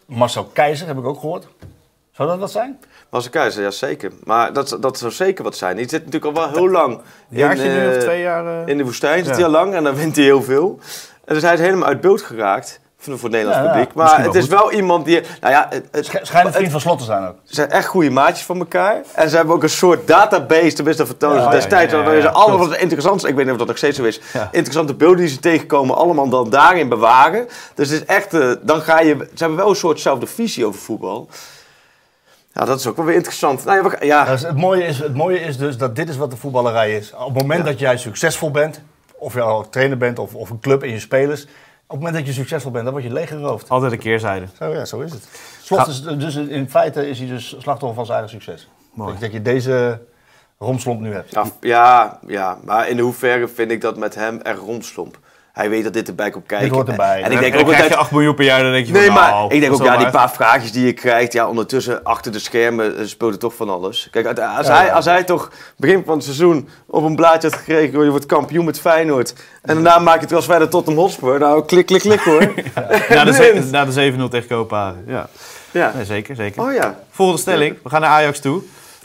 [0.06, 1.48] Marcel Keizer heb ik ook gehoord.
[2.20, 2.80] Zou dat wat zijn?
[3.10, 4.12] Was een keizer, ja zeker.
[4.24, 5.76] Maar dat, dat zou zeker wat zijn.
[5.76, 7.02] Die zit natuurlijk al wel heel lang Een
[7.38, 8.62] jaartje in, nu of eh, twee jaar?
[8.62, 8.68] eh?
[8.68, 9.26] in de woestijn.
[9.26, 10.80] Zit hij al lang en dan wint hij heel veel.
[11.26, 13.94] En dus hij is helemaal uit beeld geraakt voor het Nederlands Ja, ja, publiek.
[13.94, 15.22] Maar het is wel iemand die...
[15.42, 17.36] Nou ja, het, het, Sch- Schijnt een vriend van Slot te zijn ook.
[17.44, 19.02] ze zijn echt goede maatjes van elkaar.
[19.14, 21.94] En ze hebben ook een soort database, tenminste dat vertonen ze destijds.
[21.94, 24.20] ja, ja, allemaal wat interessants, ik weet niet of dat nog steeds zo is,
[24.52, 27.48] interessante beelden die ze tegenkomen, allemaal dan daarin bewaren.
[27.76, 30.80] Dus het is echt, eh, dan ga je, ze hebben wel een soortzelfde visie over
[30.80, 31.28] voetbal.
[32.60, 33.66] Ja, dat is ook wel weer interessant.
[33.66, 36.18] Nou, ja, we- ja, Dus het, mooie is, het mooie is dus dat dit is
[36.18, 37.14] wat de voetballerij is.
[37.14, 37.66] Op het moment Ja.
[37.72, 38.82] dat jij succesvol bent,
[39.18, 41.44] of je al trainer bent of, of een club en je spelers.
[41.44, 41.50] Op
[41.88, 43.70] het moment dat je succesvol bent, dan word je leeggeroofd.
[43.70, 44.46] Altijd een keerzijde.
[44.58, 45.28] Zo, ja, zo is het.
[45.62, 48.70] Slot is, dus in feite is hij dus slachtoffer van zijn eigen succes.
[48.94, 49.16] Mooi.
[49.20, 50.02] Dat, je deze
[50.58, 51.32] romslomp nu hebt.
[51.32, 55.20] Ja, ja, ja, maar in hoeverre vind ik dat met hem echt rondslomp?
[55.60, 56.68] Hij weet dat dit erbij komt kijken.
[56.68, 57.22] Dit hoort erbij.
[57.24, 58.00] En ik En denk ook krijg je altijd...
[58.00, 59.98] 8 miljoen per jaar, dan denk je Nee, van, maar nou, ik denk ook, ja,
[59.98, 63.54] die paar vraagjes die je krijgt, ja, ondertussen achter de schermen eh, speelt er toch
[63.54, 64.08] van alles.
[64.12, 64.92] Kijk, als, Ja, hij, ja.
[64.92, 68.26] als hij toch begin van het seizoen op een blaadje had gekregen, hoor, je wordt
[68.26, 69.34] kampioen met Feyenoord.
[69.62, 71.40] En daarna maak je het wel verder tot een Hotspur.
[71.40, 72.40] Nou, klik, klik, klik hoor.
[73.10, 75.04] Na de, na de 7-0 tegen Kopenhagen.
[75.08, 75.30] Ja.
[75.72, 75.92] Ja.
[75.96, 76.62] Nee, zeker, zeker.
[76.62, 77.00] Oh ja.
[77.12, 77.78] Volgende stelling.
[77.84, 78.62] We gaan naar Ajax toe.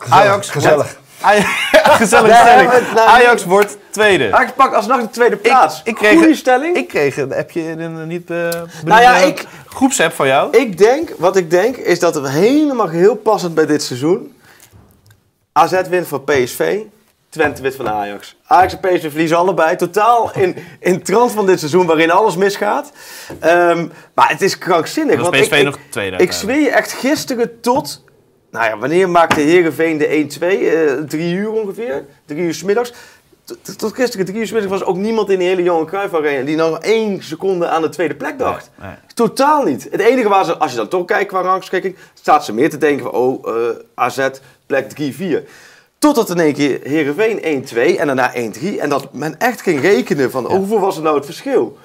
[0.09, 0.97] Ajax gezellig.
[2.00, 2.70] Gezellige stelling.
[2.96, 4.32] Ajax wordt tweede.
[4.32, 5.80] Ajax pakt alsnog de tweede plaats.
[5.84, 6.76] ik kreeg- Goeie stelling.
[6.76, 8.48] Ik kreeg een appje in een niet eh
[8.84, 10.56] Nou ja, ik- groepsapp van jou.
[10.56, 14.32] Ik denk, wat ik denk, is dat het helemaal heel passend bij dit seizoen.
[15.52, 16.78] AZ wint van PSV,
[17.28, 18.37] Twente wint van Ajax.
[18.46, 19.76] Ajax en PSV verliezen allebei.
[19.76, 22.92] Totaal in, in trant van dit seizoen waarin alles misgaat.
[23.40, 25.20] Ehm, maar het is krankzinnig.
[25.20, 26.32] Want PSV ik, nog ik, tweede ik uiteindelijk.
[26.32, 28.04] zweer je echt gisteren tot
[28.55, 30.40] nou ja, wanneer maakte Heerenveen de 1-2?
[30.47, 32.05] Eh, drie uur ongeveer?
[32.25, 32.93] Drie uur 's middags.
[33.45, 36.14] Tot- Tot gisteren, drie uur 's middags, was ook niemand in de hele Johan Cruijff
[36.14, 38.71] Arena die nog één seconde aan de tweede plek dacht.
[38.81, 38.90] Nee.
[39.14, 39.88] Totaal niet.
[39.90, 42.79] Het enige waar ze, als je dan toch kijkt qua rangschikking, staat ze meer te
[42.79, 44.29] denken van, oh, eh, AZ,
[44.67, 45.45] plek 3-4.
[45.99, 48.79] Totdat in één keer Heerenveen 1-2 en daarna 1-3.
[48.81, 51.79] En dat men echt ging rekenen van, oh, hoeveel was er nou het verschil?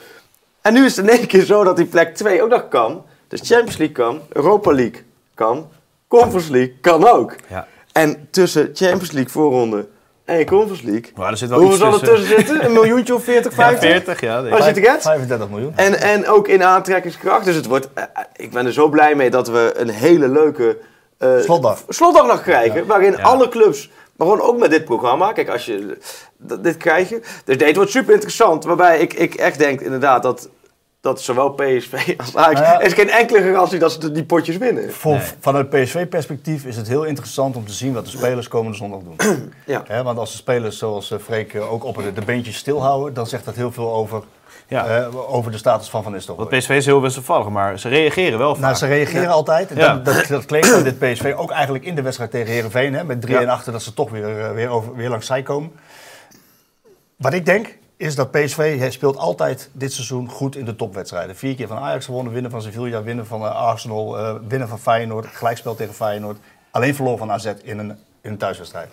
[0.62, 3.04] En nu is het in één keer zo dat die plek 2 ook nog kan.
[3.28, 5.04] Dus Champions League kan, Europa League
[5.34, 5.70] kan,
[6.10, 7.36] Conference League kan ook.
[7.48, 7.68] Ja.
[7.92, 9.88] En tussen Champions League voorronde
[10.26, 12.36] en Conference League, Maar er zit wel hoeveel iets zal er tussen.
[12.38, 12.66] zitten?
[12.66, 13.90] Een miljoentje of 40, 50?
[13.90, 14.40] 40, ja.
[14.40, 14.54] ik.
[14.64, 15.02] Het get?
[15.02, 15.74] 35 miljoen.
[15.76, 17.46] En, en ook in aantrekkingskracht.
[17.46, 20.28] Dus het wordt, eh, eh, ik ben er zo blij mee dat we een hele
[20.28, 20.78] leuke
[21.18, 21.84] eh, Slotdag.
[21.88, 22.86] slotdag nog krijgen.
[22.86, 23.22] Waarin Ja.
[23.24, 25.32] alle clubs, maar gewoon ook met dit programma.
[25.32, 25.98] Kijk, als je
[26.38, 27.22] dat- dit krijg je.
[27.46, 28.64] Dus het wordt super interessant.
[28.64, 30.50] Waarbij ik, ik echt denk inderdaad dat,
[31.02, 32.54] dat zowel PSV als Ajax...
[32.60, 32.80] Nou ja.
[32.80, 34.94] Er is geen enkele garantie dat ze die potjes winnen.
[34.94, 35.22] Voor, Nee.
[35.40, 39.54] Vanuit PSV-perspectief is het heel interessant om te zien wat de spelers komende zondag doen.
[39.66, 39.84] Ja.
[39.88, 43.14] Hè, want als de spelers zoals eh, Freek eh, ook op de, de beentjes stilhouden,
[43.14, 44.24] dan zegt dat heel veel over,
[44.68, 44.86] Ja.
[44.88, 46.48] eh, over de status van Van Nistelrooy.
[46.50, 48.64] Want PSV is heel wisselvallig, maar ze reageren wel vaak.
[48.64, 49.72] Nou, ze reageren altijd.
[49.76, 49.94] Ja.
[49.96, 52.94] Dat, dat, dat kleedt aan dit PSV ook eigenlijk in de wedstrijd tegen Herenveen.
[52.94, 53.44] Hè, met 3-1 Ja.
[53.44, 55.72] achter dat ze toch weer, weer, over, weer langs zij komen.
[57.16, 61.36] Wat ik denk is dat PSV hij speelt altijd dit seizoen goed in de topwedstrijden.
[61.36, 64.80] Vier keer van Ajax gewonnen, winnen van Sevilla, winnen van eh, Arsenal, eh, winnen van
[64.80, 66.38] Feyenoord, gelijkspel tegen Feyenoord.
[66.72, 67.90] Alleen verloren van AZ in een,
[68.22, 68.90] in een thuiswedstrijd.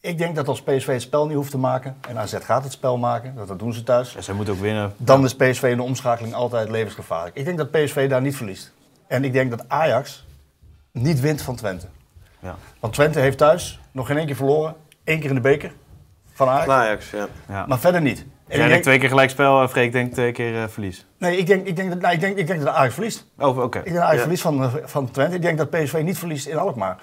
[0.00, 2.72] Ik denk dat als PSV het spel niet hoeft te maken, en AZ gaat het
[2.72, 4.92] spel maken, dat, dat doen ze thuis, Ja, zij moeten ook winnen.
[4.96, 7.36] dan is PSV in de omschakeling altijd levensgevaarlijk.
[7.36, 8.72] Ik denk dat PSV daar niet verliest.
[9.06, 10.24] En ik denk dat Ajax
[10.92, 11.86] niet wint van Twente.
[12.38, 12.56] Ja.
[12.80, 14.74] Want Twente heeft thuis nog geen één keer verloren.
[15.04, 15.72] Eén keer in de beker
[16.46, 16.64] van Ajax.
[16.66, 17.26] Van Ajax, ja.
[17.48, 17.64] Ja.
[17.66, 18.18] Maar verder niet.
[18.18, 18.26] En
[18.56, 21.06] Jij ik denkt denk, twee keer gelijkspel en Freek denkt twee keer eh, verlies.
[21.18, 23.26] nee, ik denk, ik, denk dat, nou, ik, denk, ik denk dat Ajax verliest.
[23.38, 23.78] Oh, oké.
[23.78, 24.20] Ik denk dat Ajax Ja.
[24.22, 25.36] verliest van, eh, van Twente.
[25.36, 26.96] Ik denk dat PSV niet verliest in Alkmaar.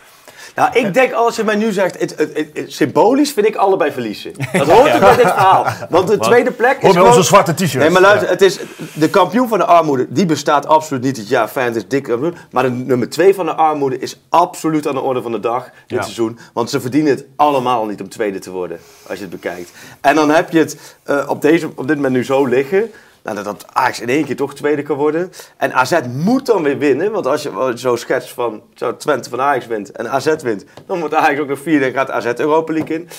[0.56, 4.32] Nou, ik denk als je mij nu zegt, het, het, symbolisch vind ik allebei verliezen.
[4.54, 5.66] Dat hoort ook bij dit verhaal.
[5.90, 7.08] Want de tweede plek is Hoor gewoon...
[7.08, 7.74] onze zwarte t-shirt.
[7.84, 8.60] Nee, maar luister, het is,
[8.94, 12.18] de kampioen van de armoede, die bestaat absoluut niet het jaar Feyenoord is dik.
[12.52, 15.64] Maar de nummer twee van de armoede is absoluut aan de orde van de dag
[15.64, 16.02] dit Ja.
[16.02, 16.40] seizoen.
[16.54, 19.72] Want ze verdienen het allemaal niet om tweede te worden, als je het bekijkt.
[20.02, 22.92] En dan heb je het eh, op, deze, op dit moment nu zo liggen.
[23.34, 25.32] Nou, dat- dat Ajax in één keer toch tweede kan worden.
[25.58, 27.12] En AZ moet dan weer winnen.
[27.12, 30.66] Want als je zo schetst van zo Twente van Ajax wint en AZ wint...
[30.86, 33.10] dan wordt Ajax ook nog vierde en gaat AZ Europa League in.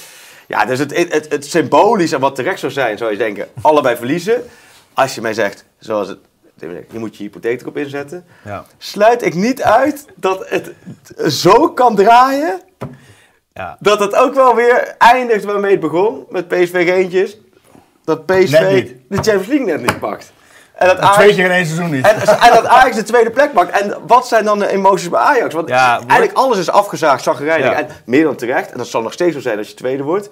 [0.47, 3.49] Ja, dus het, het, het, het symbolisch en wat terecht zou zijn, zou je denken,
[3.61, 4.43] allebei verliezen.
[4.95, 6.19] Als je mij zegt, zoals het,
[6.91, 8.25] je moet je hypotheek erop inzetten.
[8.45, 8.65] Ja.
[8.79, 10.73] Sluit ik niet uit dat het
[11.33, 12.61] zo kan draaien,
[13.55, 13.77] Ja.
[13.81, 17.39] dat het ook wel weer eindigt waarmee het begon, met PSV Geentjes.
[18.09, 20.33] Dat PSV de Champions League net niet pakt.
[20.75, 22.07] En dat, Twee Ajax, keer in één seizoen niet.
[22.07, 23.81] en, en dat Ajax de tweede plek pakt.
[23.81, 25.55] En wat zijn dan de emoties bij Ajax?
[25.55, 27.71] Want Ja, wordt- eigenlijk alles is afgezaagd, zagrijnig.
[27.71, 27.75] Ja.
[27.79, 28.71] En meer dan terecht.
[28.73, 30.29] En dat zal nog steeds zo zijn als je tweede wordt.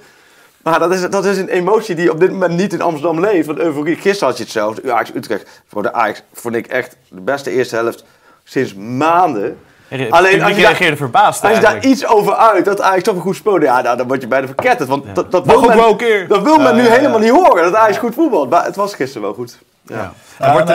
[0.63, 3.47] Maar dat is, dat is een emotie die op dit moment niet in Amsterdam leeft.
[3.47, 4.93] Want euforie, gisteren had je hetzelfde.
[4.93, 5.63] Ajax Utrecht.
[5.67, 8.05] Voor de Ajax vond ik echt de beste eerste helft
[8.45, 9.59] sinds maanden.
[9.91, 13.03] Alleen Alleen als je, daar, reageerde verbaasd als je daar iets over uit, dat Ajax
[13.03, 14.89] toch een goed speelde, ja, nou, dan word je bijna verketterd.
[14.89, 16.29] Want dat, dat wil men, wel een keer.
[16.29, 18.51] Dat wil men Ja, nu helemaal niet horen, dat Ajax goed voetbalt.
[18.51, 19.59] Maar het was gisteren wel goed.
[19.83, 20.13] Ja.
[20.39, 20.69] Maar, wat,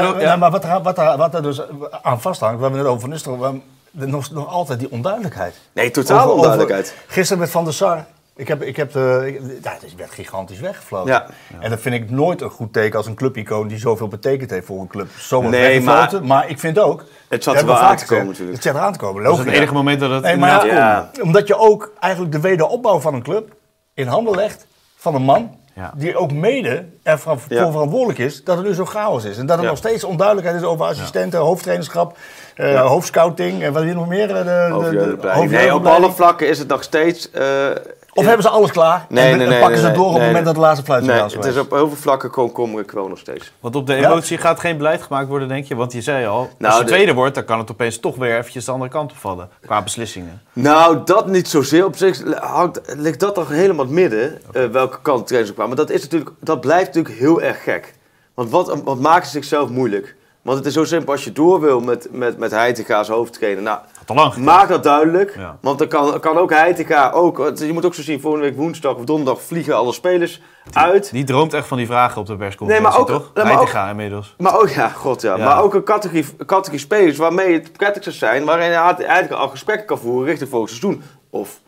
[0.63, 1.61] er, wat, er, wat er dus
[2.01, 3.59] aan vasthangt, we hebben het over Van Nistelrooy, we
[3.91, 5.55] hebben nog, nog altijd die onduidelijkheid.
[5.73, 6.95] Nee, totale Over- over- onduidelijkheid.
[7.07, 8.05] gisteren met Van der Sar.
[8.41, 11.11] Ik heb, ik heb de, ik- ja, het werd gigantisch weggefloten.
[11.13, 11.25] Ja.
[11.59, 14.65] En dat vind ik nooit een goed teken als een clubicoon die zoveel betekend heeft
[14.65, 15.07] voor een club.
[15.17, 16.27] Zo wordt Nee, weggefloten.
[16.27, 17.03] Maar, ik vind ook...
[17.27, 18.55] Het zat er wel aan te komen gezegd, natuurlijk.
[18.55, 19.51] Het zit eraan te komen, Dat is logisch.
[19.51, 21.09] het enige moment dat het Nee, maar Ja.
[21.21, 23.53] omdat je ook eigenlijk de wederopbouw van een club
[23.93, 25.93] in handen legt van een man Ja.
[25.95, 27.71] die ook mede ervoor Ja.
[27.71, 29.37] verantwoordelijk is dat het nu zo chaos is.
[29.37, 29.69] En dat er Ja.
[29.69, 32.17] nog steeds onduidelijkheid is over assistenten, hoofdtrainerschap,
[32.55, 34.35] eh, hoofdscouting en wat wil je nog meer?
[34.35, 34.43] eh,
[34.79, 35.47] De, de.
[35.49, 37.31] Nee, op alle vlakken is het nog steeds...
[37.31, 37.69] eh,
[38.13, 40.13] Of hebben ze alles klaar Nee, en nee, dan nee, pakken ze nee, door op
[40.13, 42.51] het moment dat de laatste fluitsignaal nee, is het is op heel veel vlakken kom,
[42.51, 43.51] kom ik wel nog steeds.
[43.59, 44.09] Want op de Ja.
[44.09, 45.75] emotie gaat geen beleid gemaakt worden, denk je?
[45.75, 48.15] Want je zei al, als Nou, je de- tweede wordt, dan kan het opeens toch
[48.15, 49.49] weer eventjes de andere kant op vallen.
[49.61, 50.41] Qua beslissingen.
[50.53, 51.85] Nou, dat niet zozeer.
[51.85, 55.57] Op zich hangt, ligt dat toch helemaal het midden, eh, welke kant de trainers op
[55.59, 55.67] gaan.
[55.67, 57.93] Maar dat, is natuurlijk, dat blijft natuurlijk heel erg gek.
[58.33, 60.15] Want wat, wat maken ze zichzelf moeilijk?
[60.41, 63.63] Want het is zo simpel, als je door wil met, met, met Heitinga als hoofdtrainer.
[63.63, 63.79] Nou,
[64.15, 65.35] Lang maak dat duidelijk.
[65.37, 65.57] Ja.
[65.61, 68.95] Want dan kan, kan ook Heitinga, ook, je moet ook zo zien, volgende week woensdag
[68.95, 70.41] of donderdag vliegen alle spelers
[70.73, 71.11] uit.
[71.11, 73.43] Die droomt echt van die vragen op de persconferentie, Nee, maar ook- toch?
[73.43, 74.35] maar ook- inmiddels.
[74.37, 75.35] Maar ook, ja, god ja.
[75.35, 75.45] Ja.
[75.45, 79.47] Maar ook een categorie, categorie spelers waarmee het prettig zou zijn, waarin hij eigenlijk al
[79.49, 81.03] gesprekken kan voeren richting volgend seizoen.
[81.29, 81.59] Of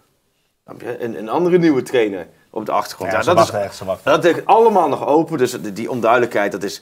[1.00, 3.12] een, een andere nieuwe trainer op de achtergrond.
[3.12, 6.82] Ja, dat, is, echt, dat ligt allemaal nog open, dus die, onduidelijkheid, dat is,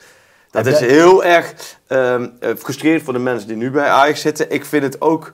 [0.51, 1.53] dat is heel erg
[1.87, 4.51] ehm, eh, frustrerend voor de mensen die nu bij Ajax zitten.
[4.51, 5.33] Ik vind het ook,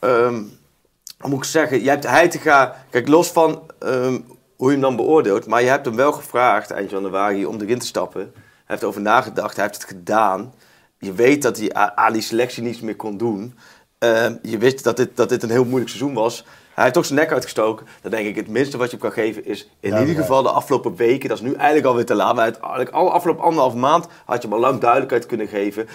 [0.00, 4.18] hoe moet ik zeggen, je hebt Heitinga, kijk los van ehm,
[4.56, 7.78] hoe je hem dan beoordeelt, maar je hebt hem wel gevraagd eind januari om erin
[7.78, 8.20] te stappen.
[8.34, 10.54] Hij heeft erover nagedacht, hij heeft het gedaan.
[10.98, 13.58] Je weet dat hij aan die selectie niets meer kon doen.
[13.98, 16.44] Ehm, je wist dat dit, dat dit een heel moeilijk seizoen was.
[16.74, 17.86] Hij heeft toch zijn nek uitgestoken.
[18.02, 20.50] Dan denk ik, het minste wat je hem kan geven is in ieder geval de
[20.50, 21.28] afgelopen weken.
[21.28, 22.34] Dat is nu eigenlijk alweer te laat.
[22.34, 25.88] Maar eigenlijk alle afgelopen anderhalf maand had je hem al lang duidelijkheid kunnen geven.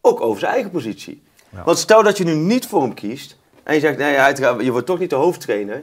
[0.00, 1.22] Ook over zijn eigen positie.
[1.64, 3.37] Want stel dat je nu niet voor hem kiest.
[3.68, 5.82] En je zegt, nee, uiteraard, je wordt toch niet de hoofdtrainer.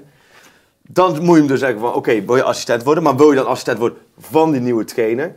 [0.81, 3.03] Dan moet je hem dus zeggen van, oké, wil je assistent worden?
[3.03, 5.35] Maar wil je dan assistent worden van die nieuwe trainer?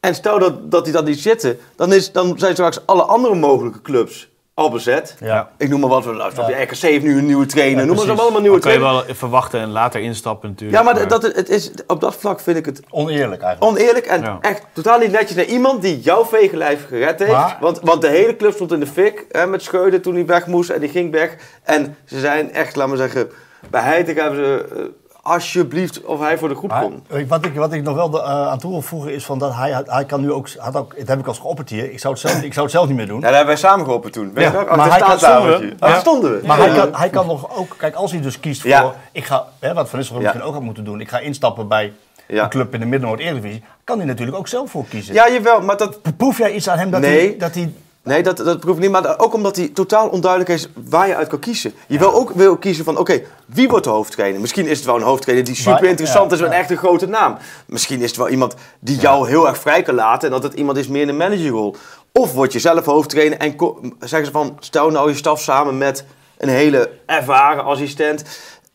[0.00, 3.34] En stel dat, dat die dat niet zitten, dan, is, dan zijn straks alle andere
[3.34, 5.16] mogelijke clubs al bezet.
[5.20, 5.50] Ja.
[5.58, 8.06] Ik noem maar wat, nou, snap je, RKC heeft nu een nieuwe trainer, Ja, noem
[8.06, 10.78] maar allemaal nieuwe Dan kan je wel verwachten en later instappen natuurlijk.
[10.78, 13.78] Ja, maar dat, het is, op dat vlak vind ik het Oneerlijk eigenlijk.
[13.78, 14.38] oneerlijk en Ja.
[14.40, 17.30] echt totaal niet netjes naar iemand die jouw vegenlijf gered heeft.
[17.32, 20.26] Maar- Want, want de hele club stond in de fik hè, met Scheuden toen hij
[20.26, 21.36] weg moest en die ging weg.
[21.62, 23.30] En ze zijn echt, laat maar zeggen,
[23.70, 24.82] bij Heiting hebben ze eh,
[25.26, 27.28] alsjeblieft of hij voor de groep komt.
[27.28, 29.54] wat, ik, wat ik nog wel de, eh, aan toe wil voegen is van dat
[29.54, 32.12] hij, hij kan nu ook, had ook, dat heb ik als geopperd hier, ik zou
[32.14, 33.16] het zelf, ik zou het zelf niet meer doen.
[33.16, 34.32] Ja, daar hebben wij samen geholpen toen.
[34.34, 34.76] Weet Ja, je nog?
[34.76, 35.98] maar hij kan- stonden Ja.
[35.98, 36.46] stonden we.
[36.46, 39.44] Maar hij kan, hij kan nog ook, kijk, als hij dus kiest voor, ik ga,
[39.58, 41.92] hè, wat Van Nistelrooy misschien ook had moeten doen, ik ga instappen bij
[42.28, 42.42] Ja.
[42.42, 45.14] een club in de Midden-Noord-Eredivisie, kan hij natuurlijk ook zelf voor kiezen.
[45.14, 47.28] Ja, jawel, maar dat, Proef jij iets aan hem dat Nee.
[47.28, 47.72] hij, dat hij
[48.06, 48.90] Nee, dat, dat proef ik niet.
[48.90, 51.72] Maar ook omdat hij totaal onduidelijk is waar je uit kan kiezen.
[51.86, 54.40] Je wil ook wil kiezen van, oké, wie wordt de hoofdtrainer?
[54.40, 56.50] Misschien is het wel een hoofdtrainer die super interessant ja, is ja.
[56.52, 57.36] echt een grote naam.
[57.66, 60.54] Misschien is het wel iemand die jou heel erg vrij kan laten en dat het
[60.54, 61.76] iemand is meer in een managerrol.
[62.12, 63.54] Of word je zelf hoofdtrainer en
[63.98, 66.04] zeggen ze van, stel nou je staf samen met
[66.38, 68.24] een hele ervaren assistent.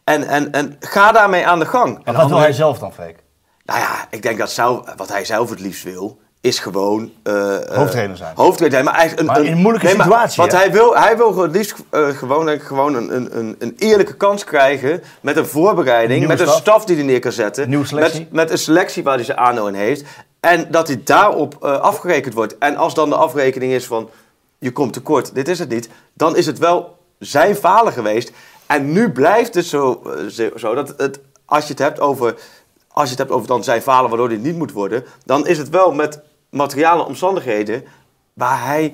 [0.04, 2.00] En, en, en ga daarmee aan de gang.
[2.04, 3.24] En wat wil hij zelf dan, Freek?
[3.66, 7.12] Nou ja, ik denk dat zelf, wat hij zelf het liefst wil, is gewoon...
[7.24, 8.36] eh, Hoofdtrainer zijn.
[8.36, 10.58] Hoofdtrainer, maar eigenlijk een, Maar in een moeilijke nee, situatie, hè?
[10.58, 13.76] hij wil, hij wil het liefst eh, gewoon, denk ik, gewoon een, een, een, een
[13.78, 16.60] eerlijke kans krijgen met een voorbereiding, met een staf.
[16.60, 17.70] staf die hij neer kan zetten.
[17.70, 18.20] Nieuwe selectie.
[18.20, 20.04] Met, met een selectie waar hij zijn aandeel in heeft.
[20.40, 22.58] En dat hij daarop eh, afgerekend wordt.
[22.58, 24.10] En als dan de afrekening is van,
[24.60, 25.90] je komt tekort, dit is het niet.
[26.14, 28.32] Dan is het wel zijn falen geweest.
[28.66, 32.36] En nu blijft het zo, zo- zo dat het, als je het hebt over,
[32.88, 35.58] als je het hebt over dan zijn falen waardoor dit niet moet worden, dan is
[35.58, 36.20] het wel met
[36.52, 37.84] materiale omstandigheden
[38.34, 38.94] waar hij,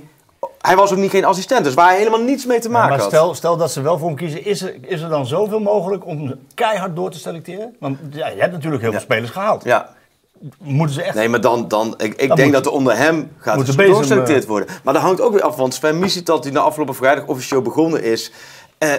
[0.62, 3.00] hij was ook niet geen assistent, dus waar hij helemaal niets mee te maken maar
[3.00, 3.08] had.
[3.08, 6.06] stel, stel dat ze wel voor hem kiezen, is er, is er dan zoveel mogelijk
[6.06, 7.76] om keihard door te selecteren?
[7.80, 8.98] Want ja, je hebt natuurlijk heel Ja.
[8.98, 9.63] veel spelers gehaald.
[9.63, 9.96] Ja,
[10.58, 11.15] Moeten ze echt...
[11.15, 14.43] nee, maar dan, dan ik, ik Dan denk moet- dat er onder hem gaat doorgeselecteerd
[14.43, 14.70] eh, worden.
[14.84, 18.04] Maar dat hangt ook weer af, want Sven dat die na afgelopen vrijdag officieel begonnen
[18.04, 18.32] is,
[18.78, 18.93] eh,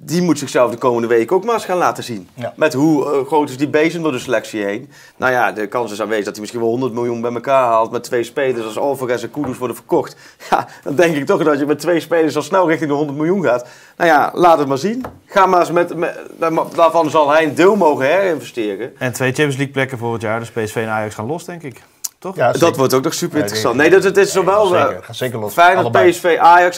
[0.00, 2.28] die moet zichzelf de komende week ook maar eens gaan laten zien.
[2.34, 2.52] Ja.
[2.56, 4.90] Met hoe eh, groot is die bezem door de selectie heen.
[5.16, 7.90] Nou ja, de kans is aanwezig dat hij misschien wel 100 miljoen bij elkaar haalt
[7.90, 10.16] met twee spelers als Alvarez en Kudus worden verkocht.
[10.50, 13.18] Ja, dan denk ik toch dat je met twee spelers al snel richting de 100
[13.18, 13.68] miljoen gaat.
[13.96, 15.04] Nou ja, laat het maar zien.
[15.26, 16.18] Ga maar eens met, met
[16.74, 18.92] daarvan zal hij een deel mogen herinvesteren.
[18.98, 20.38] En twee Champions League plekken volgend jaar.
[20.38, 21.82] Dus PSV en Ajax gaan los, denk ik.
[22.18, 22.36] Toch?
[22.36, 22.76] Ja, Dat zeker.
[22.76, 23.76] wordt ook nog super interessant.
[23.76, 24.88] Nee, dat, het is zowel zeker.
[24.90, 25.52] eh, Ga zeker los.
[25.52, 25.92] Feyenoord.
[26.10, 26.76] PSV, Ajax,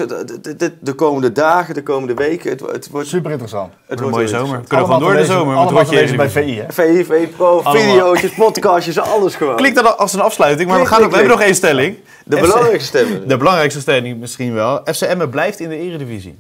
[0.81, 2.51] de komende dagen, de komende weken.
[2.51, 3.73] Het, het wordt, Super interessant.
[3.73, 4.61] het Wordt een mooie zomer.
[4.69, 5.57] Kunnen we gewoon door de zomer.
[5.57, 6.31] Allemaal Rotje gelezen bij.
[6.31, 6.65] VI, hè?
[6.73, 9.57] VV Pro, video's, podcastjes, alles gewoon.
[9.57, 11.77] Klinkt dat als een afsluiting, maar we, Klik, gaan ook, klik, we hebben nog klik.
[11.79, 11.99] één stelling.
[12.25, 13.29] De FC belangrijkste stemmen.
[13.29, 14.81] De belangrijkste stelling misschien wel.
[14.85, 16.39] FC Emmen blijft in de Eredivisie.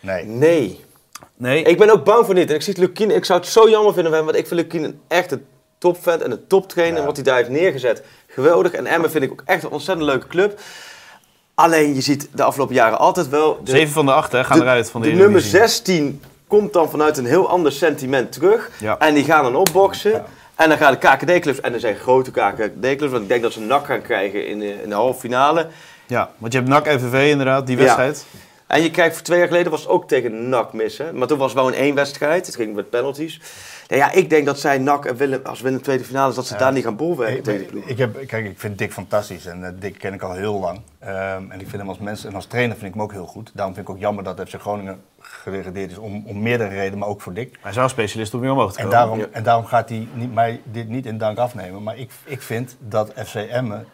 [0.00, 0.24] Nee.
[0.24, 0.84] Nee.
[1.36, 1.62] Nee.
[1.62, 2.48] Ik ben ook bang voor dit.
[2.48, 5.00] En ik zie het Lukien, ik zou het zo jammer vinden want ik vind Lukien
[5.08, 5.44] echt een
[5.80, 7.00] topvent en een toptrainer.
[7.00, 7.06] Ja.
[7.06, 8.72] Wat hij daar heeft neergezet, geweldig.
[8.72, 10.60] En Emmen vind ik ook echt een ontzettend leuke club.
[11.54, 13.60] Alleen, je ziet de afgelopen jaren altijd wel...
[13.64, 15.58] de- Zeven van de acht hè, gaan de, eruit van de, de nummer Eredivisie.
[15.58, 18.70] 16 komt dan vanuit een heel ander sentiment terug.
[18.78, 18.98] Ja.
[18.98, 20.24] En die gaan dan opboksen.
[20.54, 23.60] En dan gaan de KKD-clubs, en er zijn grote KKD-clubs, want ik denk dat ze
[23.60, 25.66] nak gaan krijgen in de, in de halve finale.
[26.06, 27.82] Ja, want je hebt NAC FVV inderdaad, die Ja.
[27.82, 28.24] wedstrijd.
[28.66, 31.16] En je kijkt, voor twee jaar geleden was het ook tegen NAC missen.
[31.18, 32.46] Maar toen was het wel een één wedstrijd.
[32.46, 33.40] Het ging met penalties.
[33.90, 36.46] Nou ja, ik denk dat zij NAC en Willem, als de tweede finale is, dat
[36.46, 37.84] ze daar niet gaan bolwerken Ik, tegen ik, ploeg.
[37.84, 40.80] ik heb, kijk, ik vind Dick fantastisch en eh, Dick ken ik al heel lang.
[40.98, 43.26] Ehm, en ik vind hem als mens en als trainer vind ik hem ook heel
[43.26, 43.50] goed.
[43.54, 47.08] Daarom vind ik ook jammer dat FC Groningen gedegradeerd is om, om meerdere redenen, maar
[47.08, 47.58] ook voor Dick.
[47.60, 48.98] Hij is wel specialist om weer omhoog te En komen.
[48.98, 49.26] daarom, Ja.
[49.32, 51.82] en daarom gaat hij niet, mij dit niet in dank afnemen.
[51.82, 53.86] Maar ik, ik vind dat FC Emmen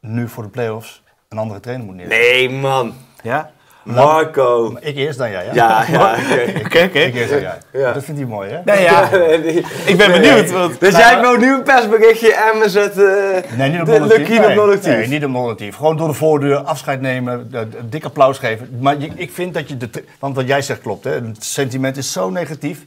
[0.00, 2.28] nu voor de play-offs een andere trainer moet neerzetten.
[2.30, 2.94] Nee, man.
[3.22, 3.50] Ja?
[3.84, 4.70] Marco.
[4.72, 5.52] Maar Ik eerst dan jij, hè?
[5.54, 6.16] Ja, ja.
[6.64, 6.84] oké.
[6.84, 6.98] Oké.
[6.98, 7.58] Ik eerst dan jij.
[7.72, 7.92] Ja.
[7.92, 8.58] Dat vindt hij mooi, hè?
[8.64, 9.08] Nee, ja.
[9.36, 10.50] Die- Ik ben benieuwd.
[10.50, 10.80] Want...
[10.80, 15.08] Dus jij wil nu een persberichtje en we zetten Nee, niet op de op Nee,
[15.08, 15.76] niet op non-actief.
[15.76, 18.68] Gewoon door de voordeur afscheid nemen, een dik applaus geven.
[18.80, 21.10] Maar ik vind dat je, de, want wat jij zegt klopt, hè?
[21.10, 22.84] het sentiment is zo negatief.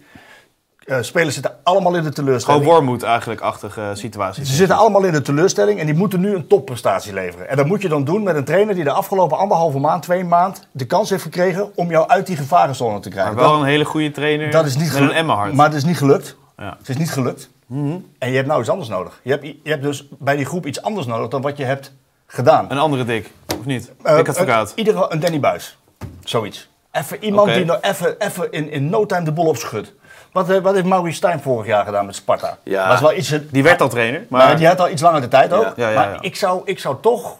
[0.88, 2.64] Eh, spelers zitten allemaal in de Gewoon teleurstelling.
[2.66, 4.46] Wormoed eigenlijk achtige situatie.
[4.46, 7.50] Ze zitten allemaal in de teleurstelling en die moeten nu een topprestatie leveren.
[7.50, 10.24] En dat moet je dan doen met een trainer die de afgelopen anderhalve maand, twee
[10.24, 13.34] maand de kans heeft gekregen om jou uit die gevarenzone te krijgen.
[13.34, 15.56] Maar wel Dat- een hele goede trainer dat is niet met een.
[15.56, 16.36] Maar het is niet gelukt.
[16.58, 16.76] Ja.
[16.78, 17.50] Het is niet gelukt.
[17.70, 19.20] En je hebt nou iets anders nodig.
[19.24, 21.94] Je hebt, je hebt dus bij die groep iets anders nodig dan wat je hebt
[22.28, 22.66] gedaan.
[22.70, 23.92] Een andere dik, of niet?
[24.04, 24.70] Eh, Dik advocaat.
[24.72, 25.78] een- ieder geval een Danny Buis.
[26.24, 26.70] Zoiets.
[26.92, 29.94] Even iemand die nog even, even in, in no time de bol opschudt.
[30.38, 32.58] Wat, eh, wat heeft Maurice Stijn vorig jaar gedaan met Sparta?
[32.64, 32.94] Ja.
[32.94, 35.28] Is wel iets, Die werd al trainer, maar maar die had al iets langer de
[35.28, 35.64] tijd ook.
[35.64, 35.74] Ja.
[35.76, 36.18] Ja, ja, maar.
[36.24, 37.38] Ik, zou, ik zou toch...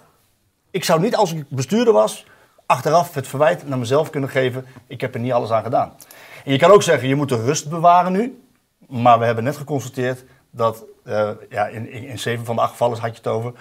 [0.72, 2.26] Ik zou niet als ik bestuurder was...
[2.66, 4.66] achteraf het verwijt naar mezelf kunnen geven...
[4.88, 5.94] ik heb er niet alles aan gedaan.
[6.46, 8.42] En je kan ook zeggen, je moet de rust bewaren nu.
[8.88, 10.84] Maar we hebben net geconstateerd dat...
[11.06, 13.52] eh, ja, in, in, in zeven van de acht gevallen had je het over...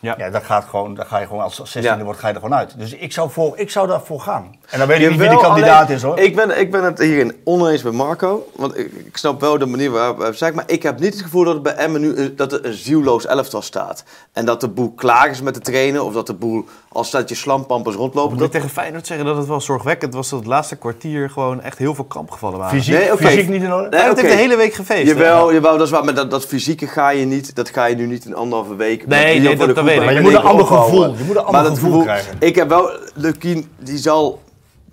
[0.00, 0.14] Ja.
[0.18, 1.98] Ja, dat gaat gewoon, dan ga je gewoon als 16e Ja.
[2.02, 2.74] wordt, ga je er gewoon uit.
[2.78, 4.54] Dus ik zou, voor, ik zou daarvoor gaan.
[4.70, 6.18] En dan weet ik niet wie die kandidaat alleen, is hoor.
[6.18, 8.46] Ik ben, ik ben het hierin oneens met Marco.
[8.56, 10.54] Want ik, ik snap wel de manier waarop hij zegt.
[10.54, 12.72] Maar ik heb niet het gevoel dat het bij Emmen nu een- dat er een
[12.74, 14.04] zielloos elftal staat.
[14.32, 16.04] En dat de boel klaar is met de trainen.
[16.04, 18.28] Of dat de boel als statje slampampers rondlopen.
[18.36, 21.30] moet ik Dat, tegen Feyenoord zeggen dat het wel zorgwekkend was dat het laatste kwartier
[21.30, 22.78] gewoon echt heel veel kampgevallen waren.
[22.78, 23.88] Fysiek, Nee, fysiek niet in orde.
[23.88, 24.20] Nee, oké.
[24.20, 25.06] heeft de hele week gefeest.
[25.06, 26.04] Jawel, jawel, dat is waar.
[26.04, 27.54] Maar dat, dat fysieke ga je niet.
[27.56, 29.06] Dat ga je nu niet in anderhalve week.
[29.06, 30.00] Nee, nee, dat- de dat weet ik.
[30.00, 32.36] en Maar je moet een ander gevoel- je moet een ander gevoel krijgen.
[32.38, 32.90] Ik heb wel...
[33.14, 34.42] Lukien, die zal,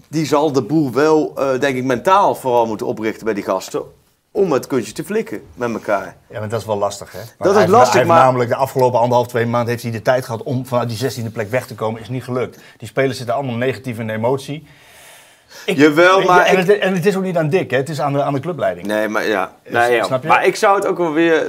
[0.07, 3.81] die zal de boel wel, eh, denk ik, mentaal vooral moeten oprichten bij die gasten.
[4.31, 6.15] Om het kunstje te flikken met elkaar.
[6.29, 7.17] Ja, maar dat is wel lastig hè.
[7.17, 9.83] Maar Dat is heeft- lastig, hij heeft maar- namelijk de afgelopen anderhalf, twee maanden heeft
[9.83, 12.01] hij de tijd gehad om vanuit die 16e plek weg te komen.
[12.01, 12.59] Is niet gelukt.
[12.77, 14.67] Die spelers zitten allemaal negatief in de emotie.
[15.65, 17.77] Ik- Jawel, maar En, ik- het, en het is ook niet aan Dick, hè.
[17.77, 18.87] het is aan de, aan de clubleiding.
[18.87, 19.51] Nee, maar ja.
[19.69, 20.03] Nee, ja.
[20.03, 20.27] snap je?
[20.27, 21.47] Maar ik zou het ook wel weer...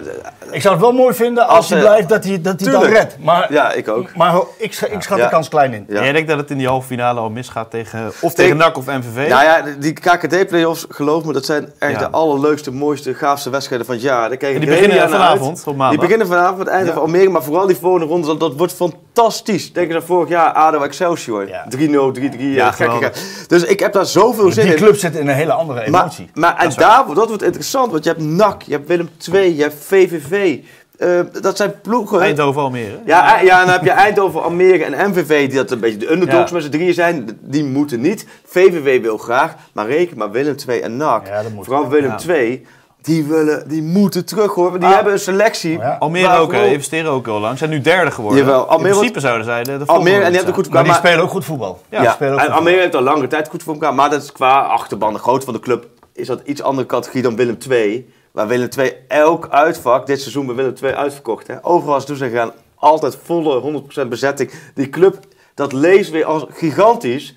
[0.51, 2.71] Ik zou het wel mooi vinden als, Als, hij eh, blijft dat hij, dat hij
[2.73, 3.17] dan redt.
[3.21, 4.15] Maar, Ja, ik ook.
[4.17, 5.25] maar ik, ik schat Ja.
[5.25, 5.85] de kans klein in.
[5.89, 5.97] Ja.
[5.97, 8.57] En jij denkt dat het in die halve finale al misgaat tegen, of Ik- tegen
[8.57, 9.29] NAC of MVV?
[9.29, 11.99] Nou ja, die KKD-playoffs, geloof me, dat zijn echt Ja.
[11.99, 14.29] de allerleukste, mooiste, gaafste wedstrijden van het jaar.
[14.29, 15.91] Daar kijk die beginnen vanavond, op maandag.
[15.91, 16.93] Die beginnen vanavond, het einde Ja.
[16.93, 19.05] van Almere, maar vooral die volgende ronde, dat, dat wordt fantastisch.
[19.17, 21.49] Denk eens aan vorig jaar, ADO Excelsior.
[21.49, 21.67] Ja.
[21.69, 23.13] 3-0, 3-3, Ja, ja, gekke.
[23.47, 24.79] Dus ik heb daar zoveel zin Die in.
[24.79, 26.31] club zit in een hele andere Maar, emotie.
[26.35, 29.57] maar en Dat daar, dat wordt interessant, want je hebt NAC, je hebt Willem II,
[29.57, 30.59] je hebt VVV.
[30.99, 32.21] Eh, dat zijn ploegen...
[32.21, 32.99] Eindhoven Almere.
[33.05, 35.99] Ja, eh, ja, en dan heb je Eindhoven, Almere en MVV, die dat een beetje
[35.99, 36.55] de underdogs Ja.
[36.57, 37.39] met z'n drieën zijn.
[37.41, 38.27] Die moeten niet.
[38.47, 41.27] VVV wil graag, maar reken maar Willem II en NAC.
[41.27, 41.65] Ja, dat moet.
[41.65, 42.59] Vooral Willem Ja.
[43.07, 44.69] Die, willen, die moeten terug hoor.
[44.69, 44.95] Want Die Ah.
[44.95, 45.79] hebben een selectie.
[45.79, 45.97] Ja.
[45.99, 47.53] Almere ook, investeren ook heel lang.
[47.53, 48.39] Ze zijn nu derde geworden.
[48.41, 50.55] Jawel, Almere in principe zouden zij de, de Almere, en die hebben zijn.
[50.55, 51.81] goed Maar die spelen ook goed voetbal.
[51.89, 53.95] Ja, Die Ja, spelen ook en goed Almere heeft al lange tijd goed voor elkaar.
[53.95, 57.23] Maar dat is qua achterban, de grootte van de club, is dat iets andere categorie
[57.23, 58.13] dan Willem II.
[58.33, 61.47] Waar Willem II elk uitvak, dit seizoen bij Willem II uitverkocht.
[61.47, 61.55] Hè.
[61.65, 64.51] Overal is toe zijn gegaan, altijd volle 100% bezetting.
[64.75, 65.19] Die club,
[65.55, 67.37] dat leest weer als gigantisch.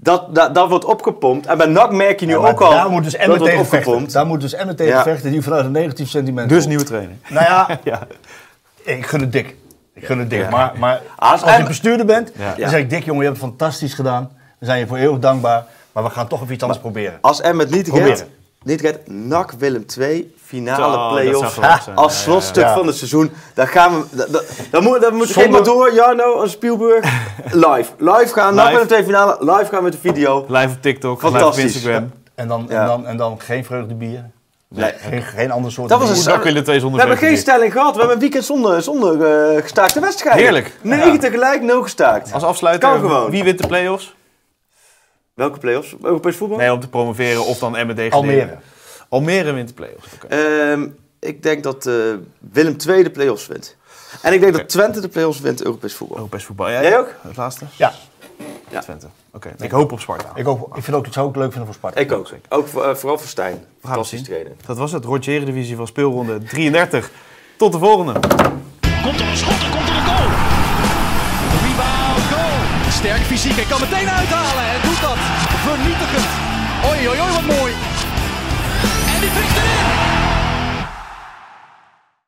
[0.00, 1.46] Dat, dat, dat wordt opgepompt.
[1.46, 3.58] En bij NAC merk je nu Ja, ook al daar moet dus vechten.
[3.58, 4.12] opgepompt.
[4.12, 5.02] Daar moet dus Emmen tegen Ja.
[5.02, 6.68] vechten die vanuit een negatief sentiment Dus komt.
[6.68, 7.16] nieuwe trainer.
[7.28, 8.06] Nou ja, Ja.
[8.82, 9.56] ik gun het dik.
[9.94, 10.40] Ik gun het dik.
[10.40, 10.50] Ja.
[10.50, 12.54] Maar, maar Als als, je bestuurder bent, Ja.
[12.58, 14.30] dan zeg ik dik jongen, je hebt het fantastisch gedaan.
[14.58, 15.64] We zijn je voor eeuwig dankbaar.
[15.92, 17.18] Maar we gaan toch even iets anders proberen.
[17.20, 18.08] Als Emmen het niet Proberen.
[18.08, 18.26] redt,
[18.68, 21.96] niet redt, NAC Willem 2, finale geweldig zijn.
[21.96, 22.74] Als Ja, slotstuk ja, ja.
[22.76, 23.30] van het seizoen.
[23.54, 24.16] Dan gaan we.
[24.16, 27.04] da- da- Dan moet, dan moet Zonder- maar door, Jarno en Spielberg.
[27.66, 27.90] Live.
[27.98, 28.54] Live gaan.
[28.54, 28.70] NAC.
[28.70, 29.36] Willem 2 finale.
[29.40, 30.44] Live gaan met de video.
[30.48, 31.64] Live op TikTok, live op Fantastisch.
[31.64, 32.10] Instagram.
[32.34, 32.80] En dan, Ja.
[32.80, 34.24] en dan, en dan geen vreugdebier.
[34.70, 34.92] Nee.
[34.98, 37.72] Geen, geen ander soort Dat was een dak willen twee We zonder hebben geen stelling
[37.72, 37.92] gehad.
[37.92, 39.22] We hebben een weekend zonder, zonder
[39.54, 40.42] eh, gestaakte wedstrijden.
[40.42, 40.72] Heerlijk.
[40.82, 41.18] 9 Ja.
[41.18, 42.32] tegelijk, 0 gestaakt.
[42.32, 43.30] Als afsluiter, Kan gewoon.
[43.30, 44.14] wie wint de play-offs?
[45.38, 45.94] Welke play-offs?
[46.02, 46.58] Europees voetbal?
[46.58, 48.12] Nee, om te promoveren of dan degraderen.
[48.12, 48.58] Almere.
[49.08, 50.08] Almere wint de play-offs.
[50.14, 50.26] Oké.
[50.26, 50.86] Ehm,
[51.18, 51.94] ik denk dat eh,
[52.52, 53.76] Willem II de play-offs wint.
[54.22, 56.16] En ik denk dat Twente de play-offs wint Europees voetbal.
[56.16, 56.70] Europees voetbal.
[56.70, 57.14] Jij, Jij ook?
[57.20, 57.64] Het laatste?
[57.76, 57.92] Ja,
[58.70, 58.80] Ja.
[58.80, 59.06] Twente.
[59.32, 59.50] Oké.
[59.58, 60.30] Ik hoop op Sparta.
[60.34, 62.00] ik, ook, ik vind ook, het zou ook leuk vinden voor Sparta.
[62.00, 62.30] Ik ook.
[62.48, 63.52] Ook voor- eh, vooral voor Stijn.
[63.52, 64.28] We gaan het Fantastisch zien.
[64.28, 64.56] trainen.
[64.66, 65.04] Dat was het.
[65.04, 67.10] Rotje Eredivisie van speelronde 33.
[67.56, 68.12] Tot de volgende.
[69.02, 70.28] Komt er een schot en komt er een goal.
[71.62, 72.90] Rebound, goal.
[72.90, 74.64] Sterk fysiek en kan meteen uithalen
[75.00, 75.18] dat.
[75.64, 76.26] Vernietigend.
[76.88, 77.87] Oei, oei, oei, wat mooi.